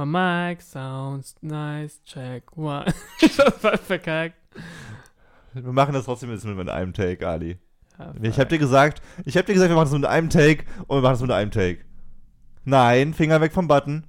[0.00, 2.86] My mic sounds nice, check one.
[3.20, 4.34] das war verkackt.
[5.52, 7.58] Wir machen das trotzdem jetzt mit einem Take, Ali.
[7.98, 10.64] Ja, Ich hab dir gesagt, ich hab dir gesagt, wir machen das mit einem Take
[10.86, 11.84] und wir machen das mit einem Take.
[12.64, 14.06] Nein, Finger weg vom Button.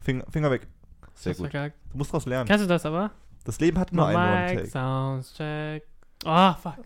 [0.00, 0.68] Finger, Finger weg.
[1.14, 1.50] Sehr gut.
[1.50, 1.76] verkackt.
[1.90, 2.46] Du musst daraus lernen.
[2.46, 3.10] Kannst du das aber?
[3.42, 4.70] Das Leben hat nur My einen mic One-Take.
[4.70, 5.82] sounds check.
[6.26, 6.76] Oh, fuck.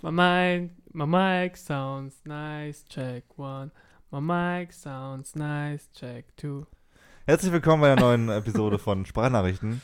[0.00, 3.72] My mic, my mic sounds nice, check one.
[4.10, 6.66] My mic sounds nice, check two.
[7.28, 9.82] Herzlich willkommen bei einer neuen Episode von Sprachnachrichten.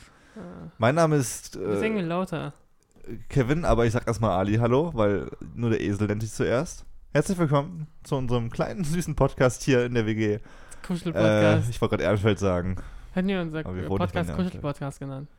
[0.79, 2.53] Mein Name ist wir singen äh, lauter.
[3.29, 6.85] Kevin, aber ich sag erstmal Ali Hallo, weil nur der Esel nennt dich zuerst.
[7.13, 10.33] Herzlich willkommen zu unserem kleinen, süßen Podcast hier in der WG.
[10.33, 10.39] Äh,
[10.87, 11.69] Kuschel-Podcast.
[11.69, 12.77] ich wollte gerade Ehrenfeld sagen.
[13.13, 15.29] Hätten wir unser aber wir wohnen nicht Podcast Kuschel-Podcast genannt.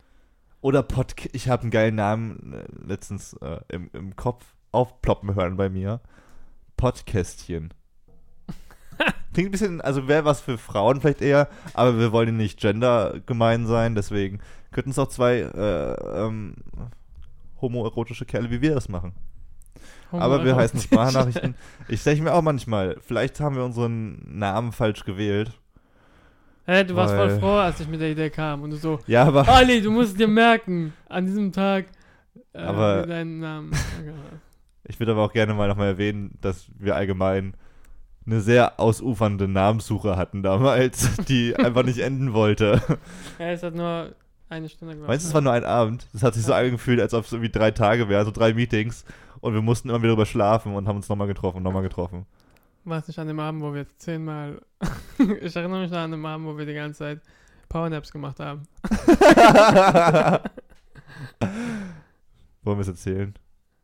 [0.60, 1.34] Oder Podcast.
[1.34, 6.00] Ich habe einen geilen Namen äh, letztens äh, im, im Kopf aufploppen hören bei mir.
[6.76, 7.74] Podcastchen.
[9.32, 13.66] Klingt ein bisschen, also wäre was für Frauen vielleicht eher, aber wir wollen nicht gendergemein
[13.66, 14.40] sein, deswegen
[14.72, 16.54] könnten es auch zwei äh, ähm,
[17.60, 19.12] homoerotische Kerle wie wir das machen.
[20.12, 21.54] Aber wir heißen Sprachnachrichten.
[21.88, 25.50] Ich denke mir auch manchmal, vielleicht haben wir unseren Namen falsch gewählt.
[26.64, 29.24] Hä, du warst voll froh, als ich mit der Idee kam und du so, Ja,
[29.24, 31.86] aber Ali, du musst dir merken, an diesem Tag
[32.52, 33.72] äh, Aber- deinen Namen.
[34.88, 37.54] Ich würde aber auch gerne mal nochmal erwähnen, dass wir allgemein
[38.26, 42.80] eine sehr ausufernde Namenssuche hatten damals, die einfach nicht enden wollte.
[43.38, 44.12] ja, es hat nur
[44.48, 45.08] eine Stunde gedauert.
[45.08, 46.06] Meinst du, es war nur ein Abend?
[46.12, 46.58] Das hat sich so Ja.
[46.58, 49.04] angefühlt, als ob es irgendwie drei Tage wären, so drei Meetings.
[49.40, 52.26] Und wir mussten immer wieder drüber schlafen und haben uns nochmal getroffen, nochmal getroffen.
[52.84, 54.60] War es nicht an dem Abend, wo wir zehnmal.
[55.40, 57.20] ich erinnere mich noch an dem Abend, wo wir die ganze Zeit
[57.68, 58.62] Powernaps gemacht haben.
[62.62, 63.34] Wollen wir es erzählen?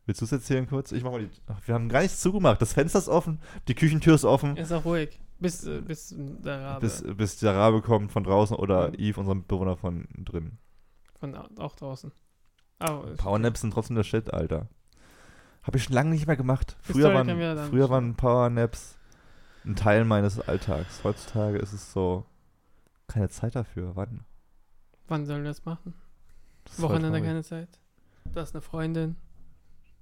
[0.05, 0.91] Willst du es erzählen kurz?
[0.91, 1.29] Ich mach mal die.
[1.47, 2.61] Ach, wir haben gar nichts zugemacht.
[2.61, 4.57] Das Fenster ist offen, die Küchentür ist offen.
[4.57, 5.19] Ist auch ruhig.
[5.39, 6.81] Bis, äh, bis der Rabe.
[6.81, 8.95] Bis, bis der Rabe kommt von draußen oder Mhm.
[8.97, 10.57] Eve, unser Mitbewohner von drin.
[11.19, 12.11] Von au- auch draußen.
[12.81, 14.67] Oh, Powernaps sind trotzdem der Shit, Alter.
[15.63, 16.75] Habe ich schon lange nicht mehr gemacht.
[16.81, 18.97] Früher, waren, früher waren Powernaps
[19.63, 21.01] ein Teil meines Alltags.
[21.05, 22.25] Heutzutage ist es so
[23.07, 23.95] keine Zeit dafür.
[23.95, 24.25] Wann?
[25.07, 25.93] Wann sollen wir das machen?
[26.65, 27.69] Das Wochenende keine Zeit.
[28.33, 29.15] Du hast eine Freundin.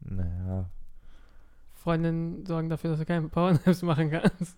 [0.01, 0.69] Naja.
[1.73, 4.57] Freundinnen sorgen dafür, dass du keine Powernaps machen kannst.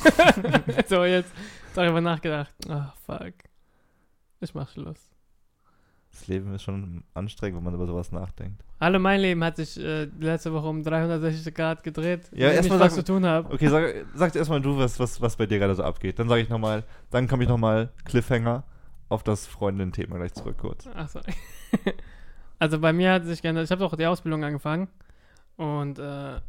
[0.88, 1.32] so, jetzt
[1.74, 2.54] darüber nachgedacht.
[2.68, 3.34] Ah, fuck.
[4.40, 5.10] Ich mach Schluss.
[6.12, 8.64] Das Leben ist schon anstrengend, wenn man über sowas nachdenkt.
[8.80, 12.28] Hallo, mein Leben hat sich äh, letzte Woche um 360 Grad gedreht.
[12.32, 13.52] Ja, wenn ich erst mal was zu tun habe.
[13.52, 16.18] Okay, sag, sag erstmal du, was, was, was bei dir gerade so abgeht.
[16.18, 18.64] Dann sage ich nochmal, dann komme ich nochmal Cliffhanger
[19.10, 20.86] auf das Freundin-Thema gleich zurück kurz.
[20.86, 21.20] Achso.
[22.58, 23.64] also bei mir hat sich geändert.
[23.64, 24.88] Ich habe doch die Ausbildung angefangen.
[25.56, 26.40] Und, äh,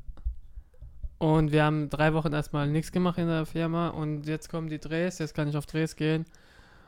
[1.18, 3.90] und wir haben drei Wochen erstmal nichts gemacht in der Firma.
[3.90, 5.18] Und jetzt kommen die Drehs.
[5.18, 6.26] Jetzt kann ich auf Drehs gehen.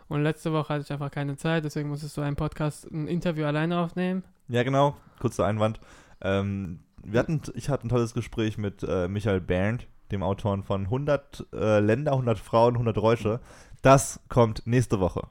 [0.07, 1.65] Und letzte Woche hatte ich einfach keine Zeit.
[1.65, 4.23] Deswegen musstest du einen Podcast, ein Interview alleine aufnehmen.
[4.47, 4.95] Ja, genau.
[5.19, 5.79] Kurzer Einwand.
[6.21, 10.83] Ähm, wir hatten, ich hatte ein tolles Gespräch mit äh, Michael Berndt, dem Autoren von
[10.83, 13.39] 100 äh, Länder, 100 Frauen, 100 Räusche.
[13.81, 15.27] Das kommt nächste Woche.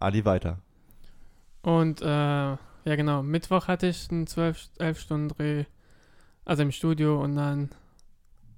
[0.00, 0.58] Ali weiter.
[1.62, 5.64] Und äh, ja genau, Mittwoch hatte ich einen 12, 11 Stunden Dreh,
[6.44, 7.70] also im Studio und dann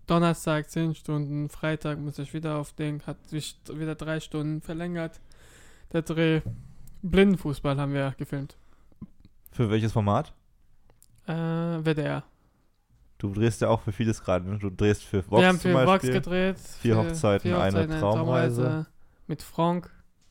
[0.07, 5.21] Donnerstag 10 Stunden, Freitag musste ich wieder auf den, hat sich wieder drei Stunden verlängert.
[5.93, 6.43] Der Dreh,
[7.03, 8.57] Blindenfußball haben wir gefilmt.
[9.53, 10.33] Für welches Format?
[11.27, 12.25] Äh, WDR.
[13.19, 14.49] Du drehst ja auch für vieles gerade.
[14.49, 14.59] Ne?
[14.59, 16.59] Du drehst für Vox wir haben zum für Vox gedreht.
[16.59, 18.87] Vier für Hochzeiten, eine Traumreise.
[19.27, 19.91] Mit Frank.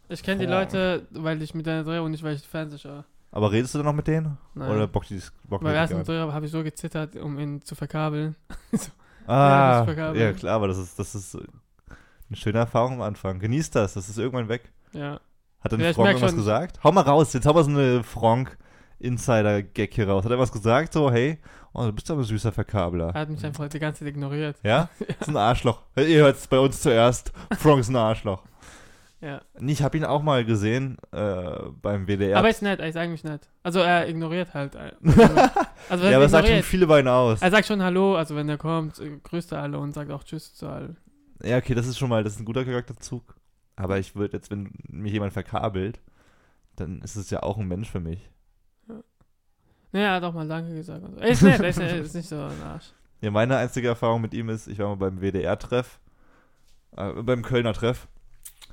[0.09, 0.73] Ich kenne die Frank.
[0.73, 3.05] Leute, weil ich mit denen drehe und nicht, weil ich Fernseh schaue.
[3.31, 4.37] Aber redest du dann noch mit denen?
[4.55, 4.71] Nein.
[4.71, 6.03] Oder bockt die das bockt Beim ersten?
[6.03, 8.35] Dreh habe ich so gezittert, um ihn zu verkabeln.
[9.27, 10.23] Ja, Ah, das verkabeln.
[10.23, 13.37] ja klar, aber das ist, das ist eine schöne Erfahrung am Anfang.
[13.37, 14.71] Genießt das, das ist irgendwann weg.
[14.91, 15.19] Ja.
[15.61, 16.83] Hat denn Ja, Frank irgendwas gesagt?
[16.83, 20.23] Hau mal raus, jetzt hau mal so eine Frank-Insider-Gag hier raus.
[20.25, 20.93] Hat er was gesagt?
[20.93, 21.37] So, hey,
[21.73, 23.09] oh, du bist aber ein süßer Verkabler.
[23.13, 24.57] Er hat mich einfach die ganze Zeit ignoriert.
[24.63, 24.89] Ja?
[25.19, 25.81] Ist ein Arschloch.
[25.95, 27.31] Ihr hört es bei uns zuerst.
[27.57, 28.43] Frank ist ein Arschloch.
[29.21, 29.41] Ja.
[29.59, 31.51] Ich habe ihn auch mal gesehen äh,
[31.81, 32.37] beim WDR.
[32.37, 33.49] Aber er ist nett, er ist eigentlich nett.
[33.63, 34.75] Also er ignoriert halt.
[34.75, 34.91] äh,
[35.89, 37.41] Also ja, aber es sagt schon viele Beine aus.
[37.41, 40.23] Er sagt schon Hallo, also wenn er kommt, äh, grüßt er alle und sagt auch
[40.23, 40.97] Tschüss zu allen.
[41.43, 43.35] Ja, okay, das ist schon mal, das ist ein guter Charakterzug.
[43.75, 45.99] Aber ich würde jetzt, wenn mich jemand verkabelt,
[46.75, 48.29] dann ist es ja auch ein Mensch für mich.
[49.91, 51.03] Nee, er hat auch mal Danke gesagt.
[51.03, 51.21] Und so.
[51.21, 52.91] Er ist nett, er ist, nett, er ist nicht so ein Arsch.
[53.21, 55.99] Ja, meine einzige Erfahrung mit ihm ist, ich war mal beim WDR-Treff,
[56.95, 58.07] äh, beim Kölner Treff.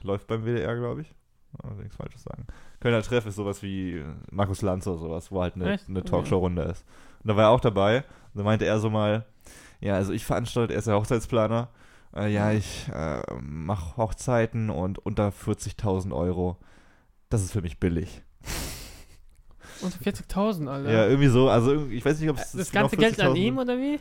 [0.06, 1.14] Läuft beim WDR, glaube ich.
[1.62, 2.47] Oh, nichts Falsches sagen.
[2.81, 6.05] Kölner Treff ist sowas wie äh, Markus Lanz oder sowas, wo halt eine, eine.
[6.05, 6.85] Talkshow-Runde ist.
[7.23, 7.99] Und da war er auch dabei.
[7.99, 9.25] Und da meinte er so mal,
[9.81, 11.69] ja, also ich veranstalte, er ist ja Hochzeitsplaner,
[12.14, 16.56] Äh, ja, ich äh, mache Hochzeiten und unter 40.000 Euro.
[17.29, 18.23] Das ist für mich billig.
[19.82, 20.91] Unter 40.000, Alter.
[20.91, 21.50] Ja, irgendwie so.
[21.50, 24.00] Also ich weiß nicht, ob es das genau ganze Geld an 40.000 ihm oder wie?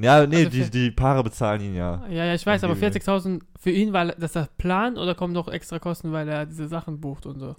[0.00, 2.06] Ja, nee, Also die, die Paare bezahlen ihn ja.
[2.08, 3.02] Ja, ja, ich weiß, aber Angeblich.
[3.02, 6.68] 40.000 für ihn, weil das der Plan oder kommen noch extra Kosten, weil er diese
[6.68, 7.56] Sachen bucht und so?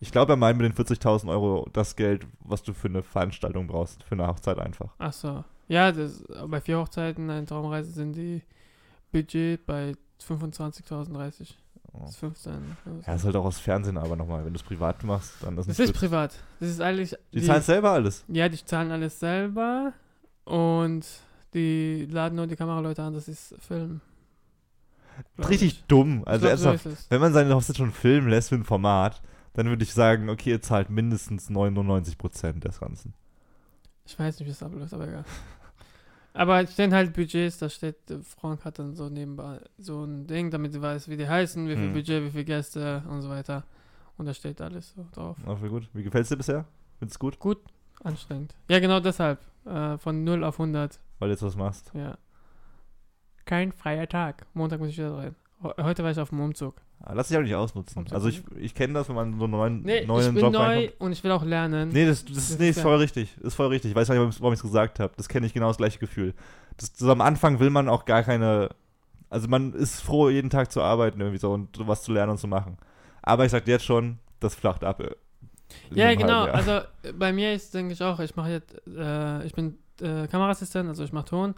[0.00, 3.66] Ich glaube, er meint mit den 40.000 Euro das Geld, was du für eine Veranstaltung
[3.66, 4.94] brauchst, für eine Hochzeit einfach.
[4.98, 5.44] Ach so.
[5.68, 8.42] Ja, das, bei vier Hochzeiten, eine Traumreise sind die
[9.10, 11.46] Budget bei 25.000,
[11.92, 11.94] 30.
[11.94, 12.04] Oh.
[12.06, 12.76] bis 15.
[13.06, 14.44] Ja, ist halt auch aus Fernsehen aber nochmal.
[14.44, 16.32] Wenn du es privat machst, dann ist das nicht ist so- privat.
[16.60, 17.14] Das ist eigentlich.
[17.32, 18.24] Die zahlen selber alles.
[18.28, 19.92] Ja, die zahlen alles selber
[20.44, 21.04] und
[21.54, 24.00] die laden nur die Kameraleute an, das ist Film.
[25.38, 25.84] Richtig ich.
[25.84, 26.22] dumm.
[26.24, 27.06] Also glaub, so ist es.
[27.10, 29.20] wenn man seine Hochzeit schon filmen lässt für ein Format,
[29.52, 33.12] dann würde ich sagen, okay, ihr zahlt mindestens 99% des Ganzen.
[34.06, 35.24] Ich weiß nicht, wie es abläuft, aber egal.
[36.34, 40.26] Aber es stehen halt Budgets, da steht, äh, Frank hat dann so nebenbei so ein
[40.26, 41.92] Ding, damit sie weiß, wie die heißen, wie viel Hm.
[41.92, 43.64] Budget, wie viele Gäste und so weiter.
[44.16, 45.36] Und da steht alles so drauf.
[45.44, 45.88] Na, voll gut.
[45.92, 46.64] Wie gefällt es dir bisher?
[46.98, 47.58] Findest du gut,
[48.04, 48.54] Anstrengend.
[48.68, 49.40] Ja, genau deshalb.
[49.64, 51.90] Äh, von 0 auf 100, weil du jetzt was machst?
[51.94, 52.16] ja.
[53.44, 54.46] Kein freier Tag.
[54.54, 55.34] Montag muss ich wieder rein.
[55.62, 56.76] Heute war ich auf dem Umzug.
[57.04, 58.04] Ah, Lass dich auch nicht ausnutzen.
[58.12, 60.52] Also ich, ich kenne das, wenn man so einen neuen, Nee, neuen ich bin Job
[60.52, 61.00] neu reinkommt.
[61.00, 61.88] und ich will auch lernen.
[61.92, 63.36] Nee, das, das, Das ist, nee, ist voll richtig.
[63.40, 63.90] Ist voll richtig.
[63.90, 65.12] Ich weiß nicht, warum ich es gesagt habe.
[65.16, 66.32] Das kenne ich genau das gleiche Gefühl.
[66.76, 68.70] Das, so am Anfang will man auch gar keine.
[69.30, 72.38] Also man ist froh, jeden Tag zu arbeiten irgendwie so und was zu lernen und
[72.38, 72.76] zu machen.
[73.22, 75.00] Aber ich sag dir jetzt schon, das flacht ab.
[75.00, 75.10] äh,
[75.94, 76.44] Ja, genau.
[76.44, 76.70] Also
[77.02, 80.88] äh, bei mir ist, denke ich auch, ich mache jetzt, äh, ich bin äh, Kameraassistent,
[80.88, 81.54] also ich mache Ton.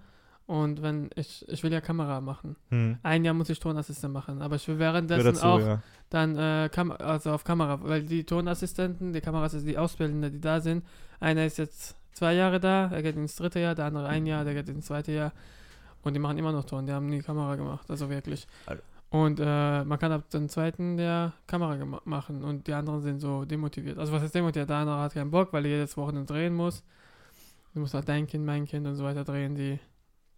[0.47, 2.57] Und wenn ich, ich will ja Kamera machen.
[2.69, 2.99] Hm.
[3.03, 5.83] Ein Jahr muss ich Tonassistent machen, aber ich will währenddessen dazu, auch ja.
[6.11, 10.61] dann äh, Kam also auf Kamera, weil die Tonassistenten, die Kamerassistenten, die Ausbildenden, die da
[10.61, 10.85] sind,
[11.19, 14.45] einer ist jetzt zwei Jahre da, er geht ins dritte Jahr, der andere ein Jahr,
[14.45, 15.33] der geht ins zweite Jahr
[16.03, 18.47] und die machen immer noch Ton, die haben nie Kamera gemacht, also wirklich.
[18.67, 18.83] Alter.
[19.15, 23.45] Und äh, man kann ab dem zweiten Jahr Kamera machen und die anderen sind so
[23.45, 23.97] demotiviert.
[23.97, 24.69] Also was ist demotiviert?
[24.69, 26.83] Der andere hat keinen Bock, weil er jedes Wochenende drehen muss.
[27.75, 29.79] Du musst halt dein Kind, mein Kind und so weiter drehen, die.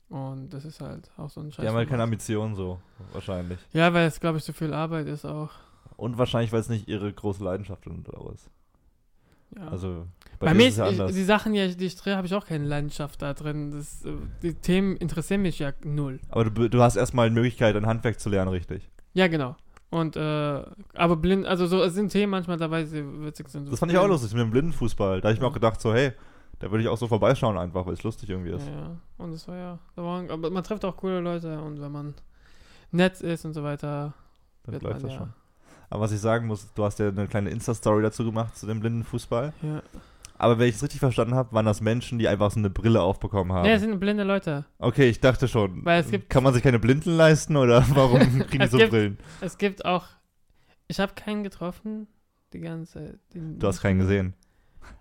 [0.08, 1.62] Und das ist halt auch so ein Scheiß.
[1.64, 2.80] Die haben halt keine Ambitionen so,
[3.12, 3.58] wahrscheinlich.
[3.72, 5.50] Ja, weil es, glaube ich, zu viel Arbeit ist auch.
[5.96, 8.48] Und wahrscheinlich, weil es nicht ihre große Leidenschaft und oder ist.
[9.56, 9.68] Ja.
[9.68, 10.06] Also
[10.38, 11.14] bei, dir mir es ist, ich, anders.
[11.14, 13.70] die Sachen, die ich, die ich drehe, habe ich auch keine Leidenschaft da drin.
[13.70, 14.04] Das,
[14.42, 16.20] die Themen interessieren mich ja null.
[16.28, 18.88] Aber du, du hast erstmal die Möglichkeit, ein Handwerk zu lernen, richtig.
[19.14, 19.56] Ja, genau.
[19.90, 20.20] Und, äh,
[20.94, 23.64] aber blind, also so, es sind Themen manchmal dabei, die witzig sind.
[23.66, 25.20] So Das fand ich auch blind- lustig mit dem Blindenfußball.
[25.20, 26.12] Da habe ich mir auch gedacht, so, hey,
[26.58, 28.66] da würde ich auch so vorbeischauen einfach, weil es lustig irgendwie Ja, ist.
[28.66, 28.96] ja.
[29.18, 32.14] Und es war ja, da waren, aber man trifft auch coole Leute und wenn man
[32.90, 34.14] nett ist und so weiter,
[34.64, 35.18] Dann läuft das ja.
[35.18, 35.32] schon.
[35.90, 38.80] Aber was ich sagen muss, du hast ja eine kleine Insta-Story dazu gemacht, zu dem
[38.80, 39.52] Blindenfußball.
[39.62, 39.82] Ja.
[40.38, 43.00] Aber wenn ich es richtig verstanden habe, waren das Menschen, die einfach so eine Brille
[43.00, 43.62] aufbekommen haben.
[43.62, 44.66] Nee, es sind blinde Leute.
[44.78, 45.82] okay, ich dachte schon.
[45.84, 48.76] Weil es gibt- Kann man sich keine Blinden leisten oder warum kriegen die Es so
[48.78, 49.18] gibt- Brillen?
[49.40, 50.04] Es gibt auch,
[50.88, 52.06] ich habe keinen getroffen,
[52.52, 54.34] die ganze die, Du hast keinen gesehen.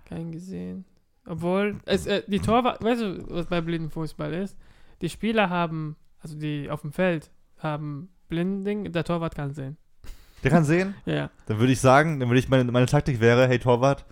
[0.06, 0.86] Keinen gesehen.
[1.26, 4.58] Obwohl, es, äh, die Torwart, weißt du, was bei Blindenfußball ist?
[5.02, 9.78] Die Spieler haben, also die auf dem Feld, haben Blinding, der Torwart kann sehen.
[10.44, 10.96] Der kann sehen?
[11.06, 11.30] Ja, ja.
[11.48, 14.06] Dann würde ich sagen, dann würde ich, meine, meine Taktik wäre, hey Torwart,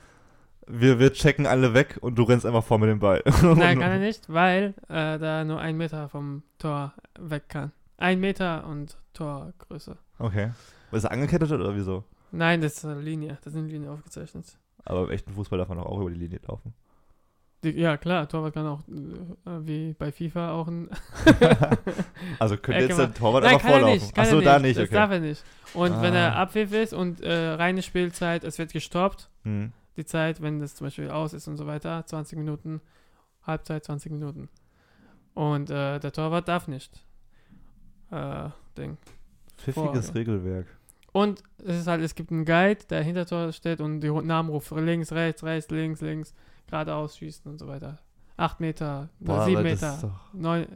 [0.67, 3.21] wir, wir checken alle weg und du rennst einfach vor mit dem Ball.
[3.41, 7.71] Nein, kann er nicht, weil äh, da nur ein Meter vom Tor weg kann.
[7.97, 9.97] Ein Meter und Torgröße.
[10.19, 10.51] Okay.
[10.91, 12.03] Ist er angekettet oder wieso?
[12.31, 13.37] Nein, das ist eine Linie.
[13.43, 14.57] Das sind Linien aufgezeichnet.
[14.85, 16.73] Aber im echten Fußball darf man doch auch über die Linie laufen.
[17.63, 20.89] Ja, klar, Torwart kann auch, äh, wie bei FIFA, auch ein.
[22.39, 23.13] Also könnte jetzt der machen.
[23.15, 23.93] Torwart Nein, einfach vorlaufen.
[23.93, 24.17] nicht.
[24.17, 24.67] Achso, da nicht.
[24.67, 24.93] nicht, Das okay.
[24.95, 25.43] darf er nicht.
[25.73, 26.41] Und wenn er Ah.
[26.43, 29.71] Abpfiff ist und äh, reine Spielzeit, es wird gestoppt, Hm.
[29.97, 32.81] die Zeit, wenn das zum Beispiel aus ist und so weiter, 20 Minuten,
[33.45, 34.49] Halbzeit 20 Minuten.
[35.33, 37.03] Und äh, der Torwart darf nicht.
[38.11, 38.97] Äh, Ding.
[39.57, 40.67] Pfiffiges Vor- Regelwerk.
[41.11, 44.49] Und es ist halt, es gibt einen Guide, der hinter Tor steht und die Namen
[44.49, 44.71] ruft.
[44.71, 46.33] Links, rechts, rechts, links, links,
[46.73, 47.99] geradeaus schießen und so weiter.
[48.37, 50.67] 8 Meter, Boah, 7 aber das Meter, ist 9,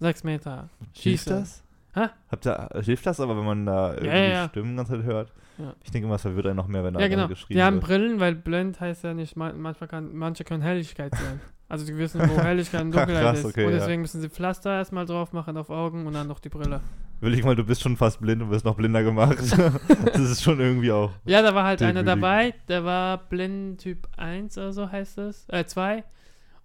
[0.00, 0.68] 6 Meter.
[0.92, 1.30] Hilft Schieße.
[1.30, 1.64] das?
[1.94, 2.06] Hä?
[2.30, 4.48] Habt ihr, äh, hilft das aber, wenn man da irgendwie ja, ja.
[4.48, 5.32] Stimmen ganze Zeit hört?
[5.58, 5.74] Ja.
[5.84, 7.28] Ich denke immer, es verwirrt einen noch mehr, wenn da Ja, genau.
[7.28, 7.84] geschrieben Die haben wird.
[7.84, 11.40] Brillen, weil blind heißt ja nicht, man- manchmal kann, manche können Helligkeit sein.
[11.68, 13.44] Also die wissen, wo Helligkeit und Dunkelheit krass, ist.
[13.46, 13.78] okay, und ja.
[13.78, 16.80] deswegen müssen sie Pflaster erstmal drauf machen auf Augen und dann noch die Brille.
[17.22, 19.38] Will ich mal, du bist schon fast blind und wirst noch blinder gemacht.
[20.04, 21.12] das ist schon irgendwie auch.
[21.24, 25.48] Ja, da war halt einer dabei, der war blind Typ 1 oder so heißt es,
[25.48, 26.02] äh 2.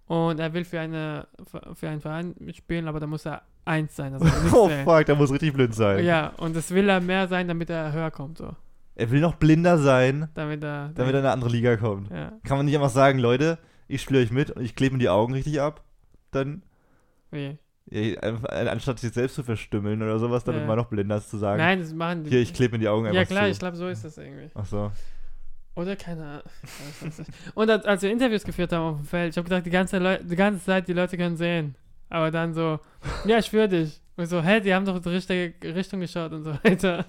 [0.06, 1.28] Und er will für, eine,
[1.74, 4.14] für einen Verein mitspielen, aber da muss er 1 sein.
[4.14, 6.04] Also Oh fuck, der muss richtig blind sein.
[6.04, 8.38] Ja, und das will er mehr sein, damit er höher kommt.
[8.38, 8.56] So.
[8.96, 10.90] Er will noch blinder sein, Damit er.
[10.94, 12.10] damit er in eine andere Liga kommt.
[12.10, 14.98] ja, Kann man nicht einfach sagen, Leute, ich spiele euch mit und ich klebe mir
[14.98, 15.84] die Augen richtig ab?
[16.32, 16.62] Dann,
[17.30, 17.58] wie?
[17.90, 18.16] Äh,
[18.68, 20.66] anstatt sich selbst zu verstümmeln oder sowas, damit Ja.
[20.66, 22.30] man noch blinder ist, zu sagen, Nein, das machen die.
[22.30, 23.50] hier, ich klebe mir die Augen einfach Ja, klar, zu.
[23.50, 24.50] ich glaube, so ist das irgendwie.
[24.54, 24.92] Ach so.
[25.74, 26.42] Oder keine Ahnung.
[27.54, 30.18] Und als, wir Interviews geführt haben auf dem Feld, ich habe gedacht, die ganze, Leu
[30.22, 31.76] die ganze Zeit, die Leute können sehen.
[32.10, 32.80] Aber dann so,
[33.26, 34.00] ja, ich schwöre dich.
[34.16, 37.06] Und so, hä, die haben doch die richtige Richtung geschaut und so weiter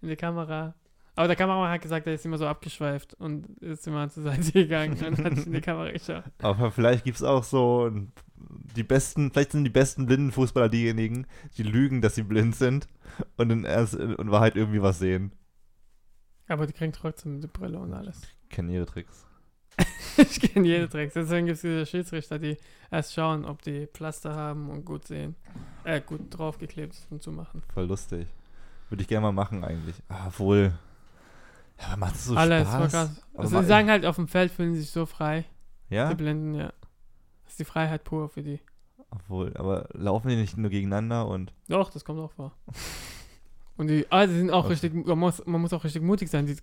[0.00, 0.74] in die Kamera.
[1.14, 4.52] Aber der Kameramann hat gesagt, er ist immer so abgeschweift und ist immer zur Seite
[4.52, 6.24] gegangen und hat in die Kamera geschaut.
[6.40, 7.90] Aber vielleicht gibt es auch so
[8.76, 11.26] die besten, vielleicht sind die besten blinden Fußballer diejenigen,
[11.56, 12.88] die lügen, dass sie blind sind
[13.36, 15.32] und in, erst in Wahrheit irgendwie was sehen.
[16.48, 18.22] Aber die kriegen trotzdem die Brille und alles.
[18.48, 19.26] Kennen ihre Tricks.
[20.18, 21.14] Ich kenne jede Tricks.
[21.14, 22.58] Deswegen gibt es diese Schiedsrichter, die
[22.90, 25.36] erst schauen, ob die Pflaster haben und gut sehen.
[25.84, 27.62] Äh, gut draufgeklebt und zumachen.
[27.72, 28.28] Voll lustig.
[28.90, 29.96] Würde ich gerne mal machen eigentlich.
[30.10, 30.74] Ah, wohl.
[31.82, 32.76] Ja, aber macht es so Alles, Spaß?
[32.78, 33.22] voll krass.
[33.34, 35.44] Also, sie sagen halt, auf dem Feld fühlen sie sich so frei.
[35.90, 36.08] Ja?
[36.08, 36.72] Die Blinden, ja.
[37.44, 38.60] Das ist die Freiheit pur für die.
[39.10, 41.52] Obwohl, aber laufen die nicht nur gegeneinander und.
[41.68, 42.52] Doch, das kommt auch vor.
[43.76, 44.68] Und die, ah, die sind auch Okay.
[44.74, 46.46] richtig, man muss, man muss auch richtig mutig sein.
[46.46, 46.56] Die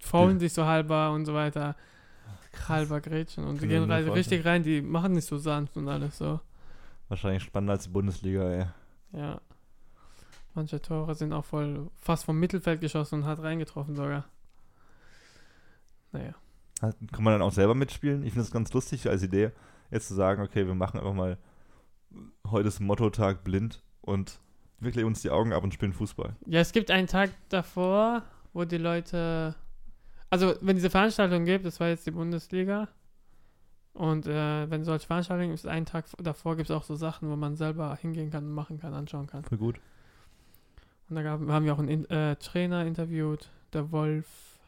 [0.00, 1.74] faulen sich so halber und so weiter.
[2.68, 3.44] Halber Gretchen.
[3.44, 6.40] Und die gehen rein, richtig rein, die machen nicht so sanft und alles so.
[7.08, 8.66] Wahrscheinlich spannender als die Bundesliga, ey.
[9.12, 9.40] Ja.
[10.54, 14.24] Manche Tore sind auch voll fast vom Mittelfeld geschossen und hat reingetroffen sogar.
[16.12, 16.34] Naja.
[16.80, 18.22] Kann man dann auch selber mitspielen?
[18.22, 19.50] Ich finde es ganz lustig als Idee,
[19.90, 21.38] jetzt zu sagen, okay, wir machen einfach mal
[22.50, 24.40] heute ist Motto-Tag blind und
[24.80, 26.36] wirklich uns die Augen ab und spielen Fußball.
[26.46, 28.22] Ja, es gibt einen Tag davor,
[28.52, 29.54] wo die Leute.
[30.30, 32.88] Also, wenn diese Veranstaltung gibt, das war jetzt die Bundesliga.
[33.94, 37.36] Und äh, wenn solche Veranstaltungen ist, einen Tag davor gibt es auch so Sachen, wo
[37.36, 39.42] man selber hingehen kann, machen kann, anschauen kann.
[39.42, 39.80] Voll gut.
[41.08, 44.26] Und da gab, haben wir auch einen In äh, Trainer interviewt, der Wolf,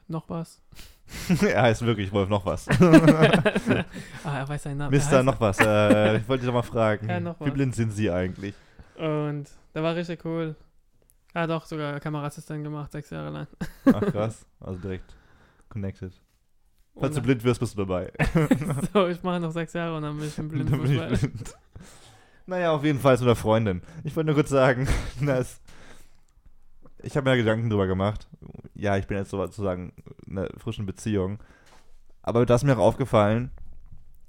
[0.09, 0.63] noch was.
[1.43, 2.69] er heißt wirklich Wolf noch was.
[4.25, 4.93] ah, er weiß seinen Namen.
[4.93, 5.59] Er Mister noch was.
[5.61, 7.09] Äh, ich wollte dich doch mal fragen.
[7.09, 7.55] Ja, noch Wie was.
[7.55, 8.55] blind sind Sie eigentlich?
[8.97, 10.55] Und der war richtig cool.
[11.33, 13.47] Er hat auch sogar Kameraassistent gemacht, sechs Jahre lang.
[13.87, 14.47] Ach krass.
[14.61, 15.15] Also direkt
[15.69, 16.13] connected.
[16.99, 18.13] Falls du blind wirst, bist du dabei.
[18.93, 20.73] so, ich mache noch sechs Jahre und dann bin ich ein blind.
[20.73, 21.55] Dann bin ich blind.
[22.47, 23.81] Naja, auf jeden Fall mit einer Freundin.
[24.03, 24.89] Ich wollte nur kurz sagen,
[25.21, 25.60] dass
[27.03, 28.29] ich habe mir Gedanken drüber gemacht.
[28.75, 29.93] Ja, ich bin jetzt sozusagen
[30.27, 31.39] in einer frischen Beziehung.
[32.23, 33.51] Aber da ist mir auch aufgefallen,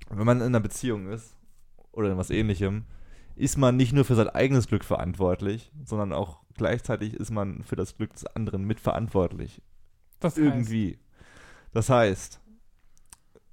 [0.09, 1.35] wenn man in einer Beziehung ist
[1.91, 2.85] oder in was ähnlichem,
[3.35, 7.75] ist man nicht nur für sein eigenes Glück verantwortlich, sondern auch gleichzeitig ist man für
[7.75, 9.61] das Glück des anderen mitverantwortlich.
[10.19, 10.99] Das heißt, Irgendwie.
[11.73, 12.39] Das heißt,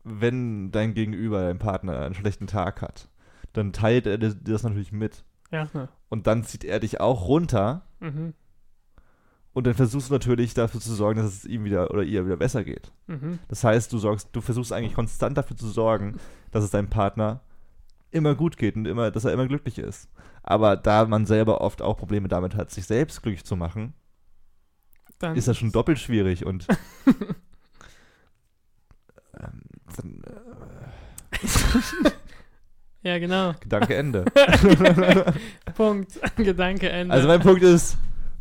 [0.05, 3.09] wenn dein Gegenüber, dein Partner einen schlechten Tag hat,
[3.53, 5.25] dann teilt er dir das natürlich mit.
[5.51, 5.67] ja.
[6.09, 8.35] Und dann zieht er dich auch runter Mhm.
[9.59, 12.37] Und dann versuchst du natürlich dafür zu sorgen, dass es ihm wieder oder ihr wieder
[12.37, 12.93] besser geht.
[13.09, 13.41] Mhm.
[13.49, 16.21] Das heißt, du sorgst, du versuchst eigentlich konstant dafür zu sorgen,
[16.53, 17.41] dass es deinem Partner
[18.13, 20.09] immer gut geht und immer, dass er immer glücklich ist.
[20.45, 23.95] Aber da man selber oft auch Probleme damit hat, sich selbst glücklich zu machen,
[25.19, 26.69] Dann ist das schon doppelt schwierig und
[29.41, 29.63] ähm,
[29.97, 30.23] dann,
[31.33, 31.39] äh,
[33.03, 33.55] Ja, genau.
[33.61, 34.25] Gedanke Ende.
[35.77, 36.21] Punkt.
[36.37, 37.15] Gedanke Ende.
[37.15, 37.97] Also mein Punkt ist,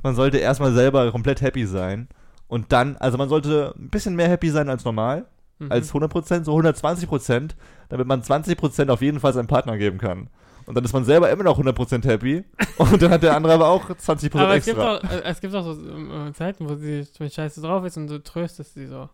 [0.08, 2.08] man sollte erstmal selber komplett happy sein
[2.48, 5.26] und dann, also man sollte ein bisschen mehr happy sein als normal,
[5.60, 5.72] Mhm.
[5.72, 7.56] als 100%, so 120%,
[7.90, 10.30] damit man 20% auf jeden Fall seinem Partner geben kann.
[10.68, 12.44] Und dann ist man selber immer noch 100% happy
[12.78, 14.98] und dann hat der andere aber auch 20% Aber es gibt, extra.
[14.98, 18.08] auch, äh, es gibt auch so äh, Zeiten, wo sie mit Scheiße drauf ist und
[18.08, 19.10] du tröstest sie so.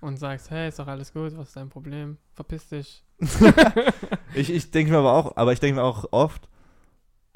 [0.00, 2.16] Und sagst, hey, ist doch alles gut, was ist dein Problem?
[2.34, 3.04] Verpiss dich.
[4.34, 6.48] ich ich denke mir aber auch, aber ich denke mir auch oft,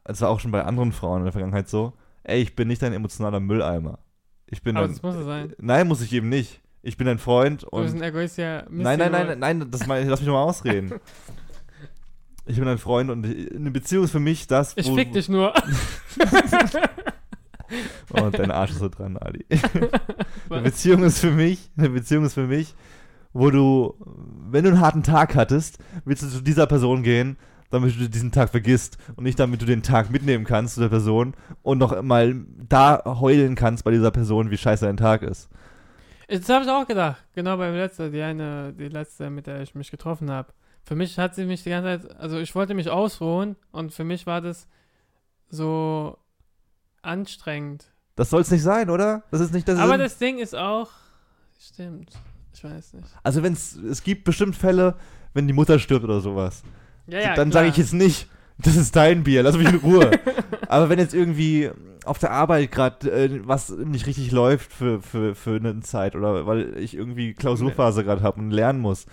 [0.04, 1.92] es war auch schon bei anderen Frauen in der Vergangenheit so,
[2.26, 3.98] ey, ich bin nicht dein emotionaler Mülleimer.
[4.46, 5.54] Ich bin Aber dein, das muss es sein.
[5.58, 6.60] Nein, muss ich eben nicht.
[6.82, 8.64] Ich bin dein Freund Du bist und ein Egoist, ja.
[8.70, 10.94] Nein, nein, nein, nein, das mein, lass mich mal ausreden.
[12.48, 15.52] Ich bin ein Freund und eine Beziehung ist für mich das, Ich fick dich nur.
[18.12, 19.44] Oh, dein Arsch ist so dran, Ali.
[20.50, 22.74] eine Beziehung ist für mich, eine Beziehung ist für mich,
[23.32, 23.94] wo du,
[24.48, 27.36] wenn du einen harten Tag hattest, willst du zu dieser Person gehen,
[27.70, 30.88] damit du diesen Tag vergisst und nicht damit du den Tag mitnehmen kannst zu der
[30.88, 32.34] Person und noch mal
[32.68, 35.48] da heulen kannst bei dieser Person, wie scheiße dein Tag ist.
[36.28, 37.24] Das habe ich auch gedacht.
[37.34, 40.52] Genau beim letzten, die eine, die letzte, mit der ich mich getroffen habe.
[40.82, 44.04] Für mich hat sie mich die ganze Zeit, also ich wollte mich ausruhen und für
[44.04, 44.68] mich war das
[45.48, 46.18] so
[47.02, 47.92] anstrengend.
[48.16, 49.24] Das soll es nicht sein, oder?
[49.30, 49.78] Das ist nicht das.
[49.78, 50.90] Aber das Ding ist auch,
[51.60, 52.12] stimmt,
[52.54, 53.08] ich weiß nicht.
[53.22, 54.96] also wenn es es gibt bestimmt Fälle,
[55.34, 56.62] wenn die Mutter stirbt oder sowas.
[57.08, 60.10] Ja, dann sage ich jetzt nicht, das ist dein Bier, lass mich in Ruhe.
[60.68, 61.70] Aber wenn jetzt irgendwie
[62.04, 66.46] auf der Arbeit gerade äh, was nicht richtig läuft für, für, für eine Zeit oder
[66.46, 69.06] weil ich irgendwie Klausurphase gerade habe und lernen muss,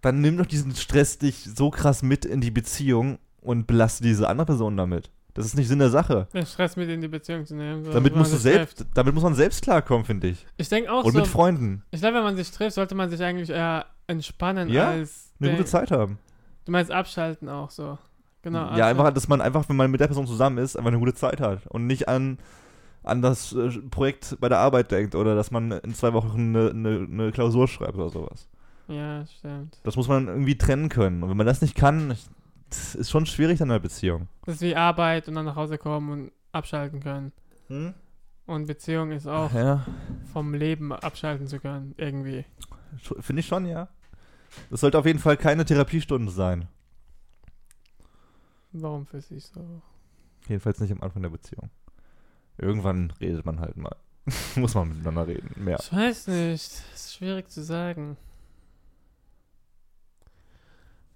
[0.00, 4.28] dann nimm doch diesen Stress dich so krass mit in die Beziehung und belaste diese
[4.28, 5.10] andere Person damit.
[5.32, 6.28] Das ist nicht Sinn der Sache.
[6.32, 7.84] Den Stress mit in die Beziehung zu nehmen.
[7.84, 8.90] so, Damit musst du selbst, trifft.
[8.96, 10.46] damit muss man selbst klarkommen, finde ich.
[10.56, 11.18] Ich denke auch Und so.
[11.18, 11.82] mit Freunden.
[11.90, 15.32] Ich glaube, wenn man sich trifft, sollte man sich eigentlich eher entspannen Ja, als.
[15.40, 16.18] Eine gute Zeit haben.
[16.64, 17.98] Du meinst abschalten auch so.
[18.42, 18.58] Genau.
[18.58, 19.00] ja, abschalten.
[19.00, 21.40] einfach, dass man einfach, wenn man mit der Person zusammen ist, einfach eine gute Zeit
[21.40, 21.66] hat.
[21.68, 22.38] Und nicht an,
[23.02, 26.70] an das äh, Projekt bei der Arbeit denkt oder dass man in zwei Wochen eine,
[26.70, 28.48] eine, eine Klausur schreibt oder sowas.
[28.88, 29.78] Ja, stimmt.
[29.82, 31.22] Das muss man irgendwie trennen können.
[31.22, 32.16] Und wenn man das nicht kann,
[32.68, 34.28] das ist schon schwierig in einer Beziehung.
[34.44, 37.32] Das ist wie Arbeit und dann nach Hause kommen und abschalten können.
[38.46, 39.86] Und Beziehung ist auch Ja,
[40.32, 42.44] vom Leben abschalten zu können, irgendwie.
[43.20, 43.88] finde ich schon, ja.
[44.70, 46.68] Das sollte auf jeden Fall keine Therapiestunde sein.
[48.72, 49.82] Warum für sich so?
[50.48, 51.70] Jedenfalls nicht am Anfang der Beziehung.
[52.58, 53.96] Irgendwann redet man halt mal.
[54.56, 55.50] muss man miteinander reden.
[55.62, 55.78] Mehr.
[55.80, 56.72] Ich weiß nicht.
[56.92, 58.16] Das ist schwierig zu sagen.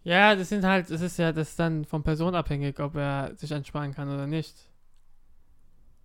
[0.05, 3.35] Ja, das sind halt, es ist ja das ist dann von Person abhängig, ob er
[3.37, 4.57] sich entspannen kann oder nicht.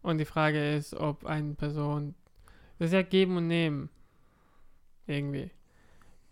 [0.01, 2.15] Und die Frage ist, ob eine Person.
[2.79, 3.89] Das ist ja geben und nehmen.
[5.07, 5.51] Irgendwie.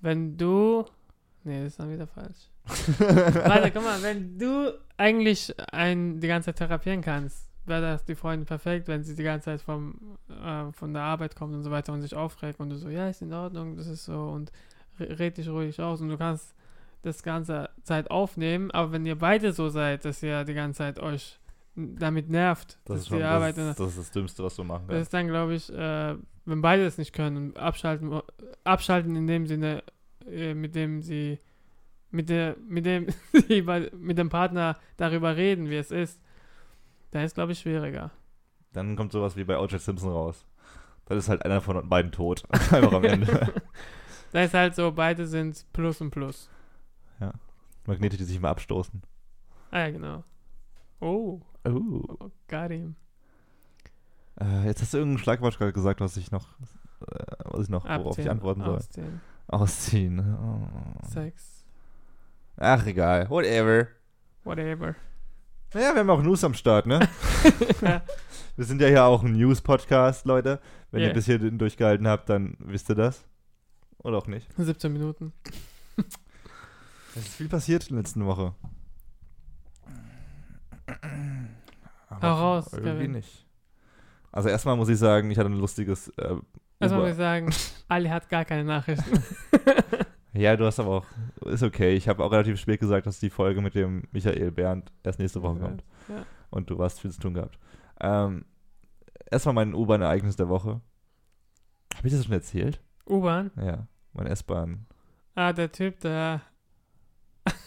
[0.02, 0.86] Wenn du.
[1.44, 2.50] Nee, das ist dann wieder falsch.
[3.00, 8.14] Warte, guck mal, wenn du eigentlich einen die ganze Zeit therapieren kannst, wäre das die
[8.16, 11.72] Freundin perfekt, wenn sie die ganze Zeit vom, äh, von der Arbeit kommt und so
[11.72, 14.52] weiter und sich aufregt und du so, ja, ist in Ordnung, das ist so und
[15.00, 16.54] re- red dich ruhig aus und du kannst
[17.04, 21.00] das ganze Zeit aufnehmen, aber wenn ihr beide so seid, dass ihr die ganze Zeit
[21.00, 21.40] euch
[21.76, 24.84] damit nervt, Das dass die das, Arbeit ist, das ist das Dümmste, was du machen
[24.88, 25.02] das kannst.
[25.08, 26.16] ist dann, glaube ich, äh,
[26.46, 28.22] wenn beide es nicht können und abschalten,
[28.64, 29.84] abschalten in dem Sinne,
[30.28, 31.40] äh, mit dem sie,
[32.10, 36.20] mit der, mit dem sie bei- mit dem Partner darüber reden, wie es ist,
[37.12, 38.12] dann ist, glaube ich, schwieriger.
[38.74, 39.80] Dann kommt sowas wie bei O.J.
[39.82, 40.46] Simpson raus.
[41.06, 42.44] Dann ist halt einer von beiden tot.
[42.72, 43.54] Einfach am Ende.
[44.34, 46.50] Da ist halt so, beide sind Plus und Plus.
[47.86, 49.02] Magnete, die sich mal abstoßen.
[49.72, 50.24] Ah ja, genau.
[51.02, 52.02] Oh, Oh.
[52.48, 52.96] got him.
[54.42, 56.48] Äh, jetzt hast du irgendein Schlagwort gerade gesagt, was ich noch,
[57.08, 58.76] äh, was ich noch, worauf ich Abziehen, antworten soll.
[58.78, 60.36] ausziehen, Ausziehen.
[60.36, 61.08] Oh.
[61.08, 61.66] Sex,
[62.58, 63.30] Ach, egal.
[63.30, 63.88] Whatever.
[64.44, 64.96] whatever.
[65.74, 67.00] Naja, wir haben auch News am Start, ne?
[68.58, 70.60] wir sind ja hier auch ein News-Podcast, Leute.
[70.92, 71.10] Wenn Yeah.
[71.10, 73.24] ihr bis hierhin durchgehalten habt, dann wisst ihr das.
[74.00, 74.50] Oder auch nicht.
[74.58, 75.34] 17 Minuten.
[77.14, 78.54] Es ist viel passiert in der letzten Woche.
[82.10, 83.12] Aber raus, Irgendwie Kevin.
[83.12, 83.46] nicht.
[84.32, 86.36] Also erstmal muss ich sagen, ich hatte ein lustiges äh,
[86.80, 87.54] Uber- muss ich sagen,
[87.88, 89.22] Ali hat gar keine Nachrichten.
[90.34, 91.06] Ja, du hast aber auch,
[91.46, 91.94] ist okay.
[91.94, 95.42] Ich habe auch relativ spät gesagt, dass die Folge mit dem Michael Bernd erst nächste
[95.44, 95.84] Woche kommt.
[96.08, 96.26] Ja.
[96.50, 97.60] Und du hast viel zu tun gehabt.
[98.00, 98.46] Ähm,
[99.30, 100.80] erstmal mein U-Bahn-Ereignis der Woche.
[101.98, 102.80] Habe ich das schon erzählt?
[103.10, 103.52] U-Bahn.
[103.62, 104.86] Ja, mein S-Bahn.
[105.36, 106.40] Ah, der Typ, der.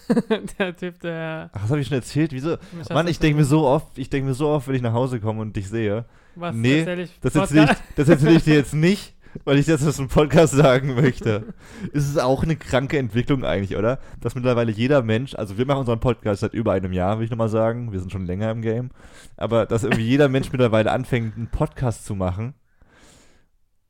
[0.59, 1.51] der Typ, der.
[1.53, 2.33] Ach, das habe ich schon erzählt?
[2.33, 2.57] Wieso?
[2.91, 5.21] Mann, ich denke mir so oft, ich denke mir so oft, wenn ich nach Hause
[5.21, 6.05] komme und dich sehe.
[6.37, 6.85] Was nee?
[7.21, 9.15] Das erzähle ich, das erzähl ich dir jetzt nicht,
[9.45, 11.55] weil ich das aus dem Podcast sagen möchte.
[11.93, 13.99] Es ist auch eine kranke Entwicklung eigentlich, oder?
[14.21, 17.31] Dass mittlerweile jeder Mensch, also wir machen unseren Podcast seit über einem Jahr, will ich
[17.31, 17.93] nochmal sagen.
[17.93, 18.91] Wir sind schon länger im Game.
[19.37, 22.55] Aber dass irgendwie jeder Mensch mittlerweile anfängt, einen Podcast zu machen.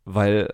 [0.04, 0.52] Weil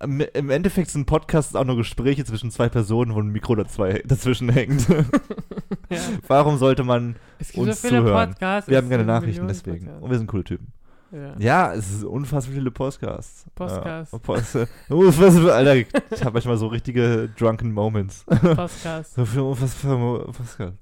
[0.00, 4.86] im Endeffekt sind Podcasts auch nur Gespräche zwischen zwei Personen, wo ein Mikro dazwischen hängt.
[5.90, 5.98] ja.
[6.26, 7.16] Warum sollte man.
[7.38, 8.30] Es gibt uns so viele zuhören.
[8.30, 8.70] Podcasts.
[8.70, 9.86] Wir haben keine Nachrichten Millionen deswegen.
[9.86, 10.02] Podcasts.
[10.02, 10.72] Und wir sind coole Typen.
[11.12, 11.34] Ja.
[11.38, 13.46] Ja, es ist unfassbar viele Podcasts.
[13.54, 14.12] Podcasts.
[14.12, 15.86] Ja, Post, äh, Alter, ich
[16.20, 18.24] habe manchmal so richtige drunken Moments.
[18.24, 19.14] Podcast.
[19.14, 20.74] so viel unfassbar Mo- Podcast.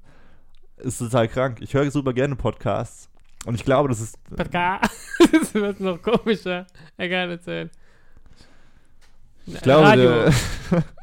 [0.79, 1.59] Ist total krank.
[1.61, 3.09] Ich höre super gerne Podcasts.
[3.45, 4.19] Und ich glaube, das ist.
[4.35, 4.91] Podcast.
[5.33, 6.67] das wird noch komischer.
[6.97, 7.71] Egal, erzählen.
[9.47, 10.33] Ich glaube, Radio, der,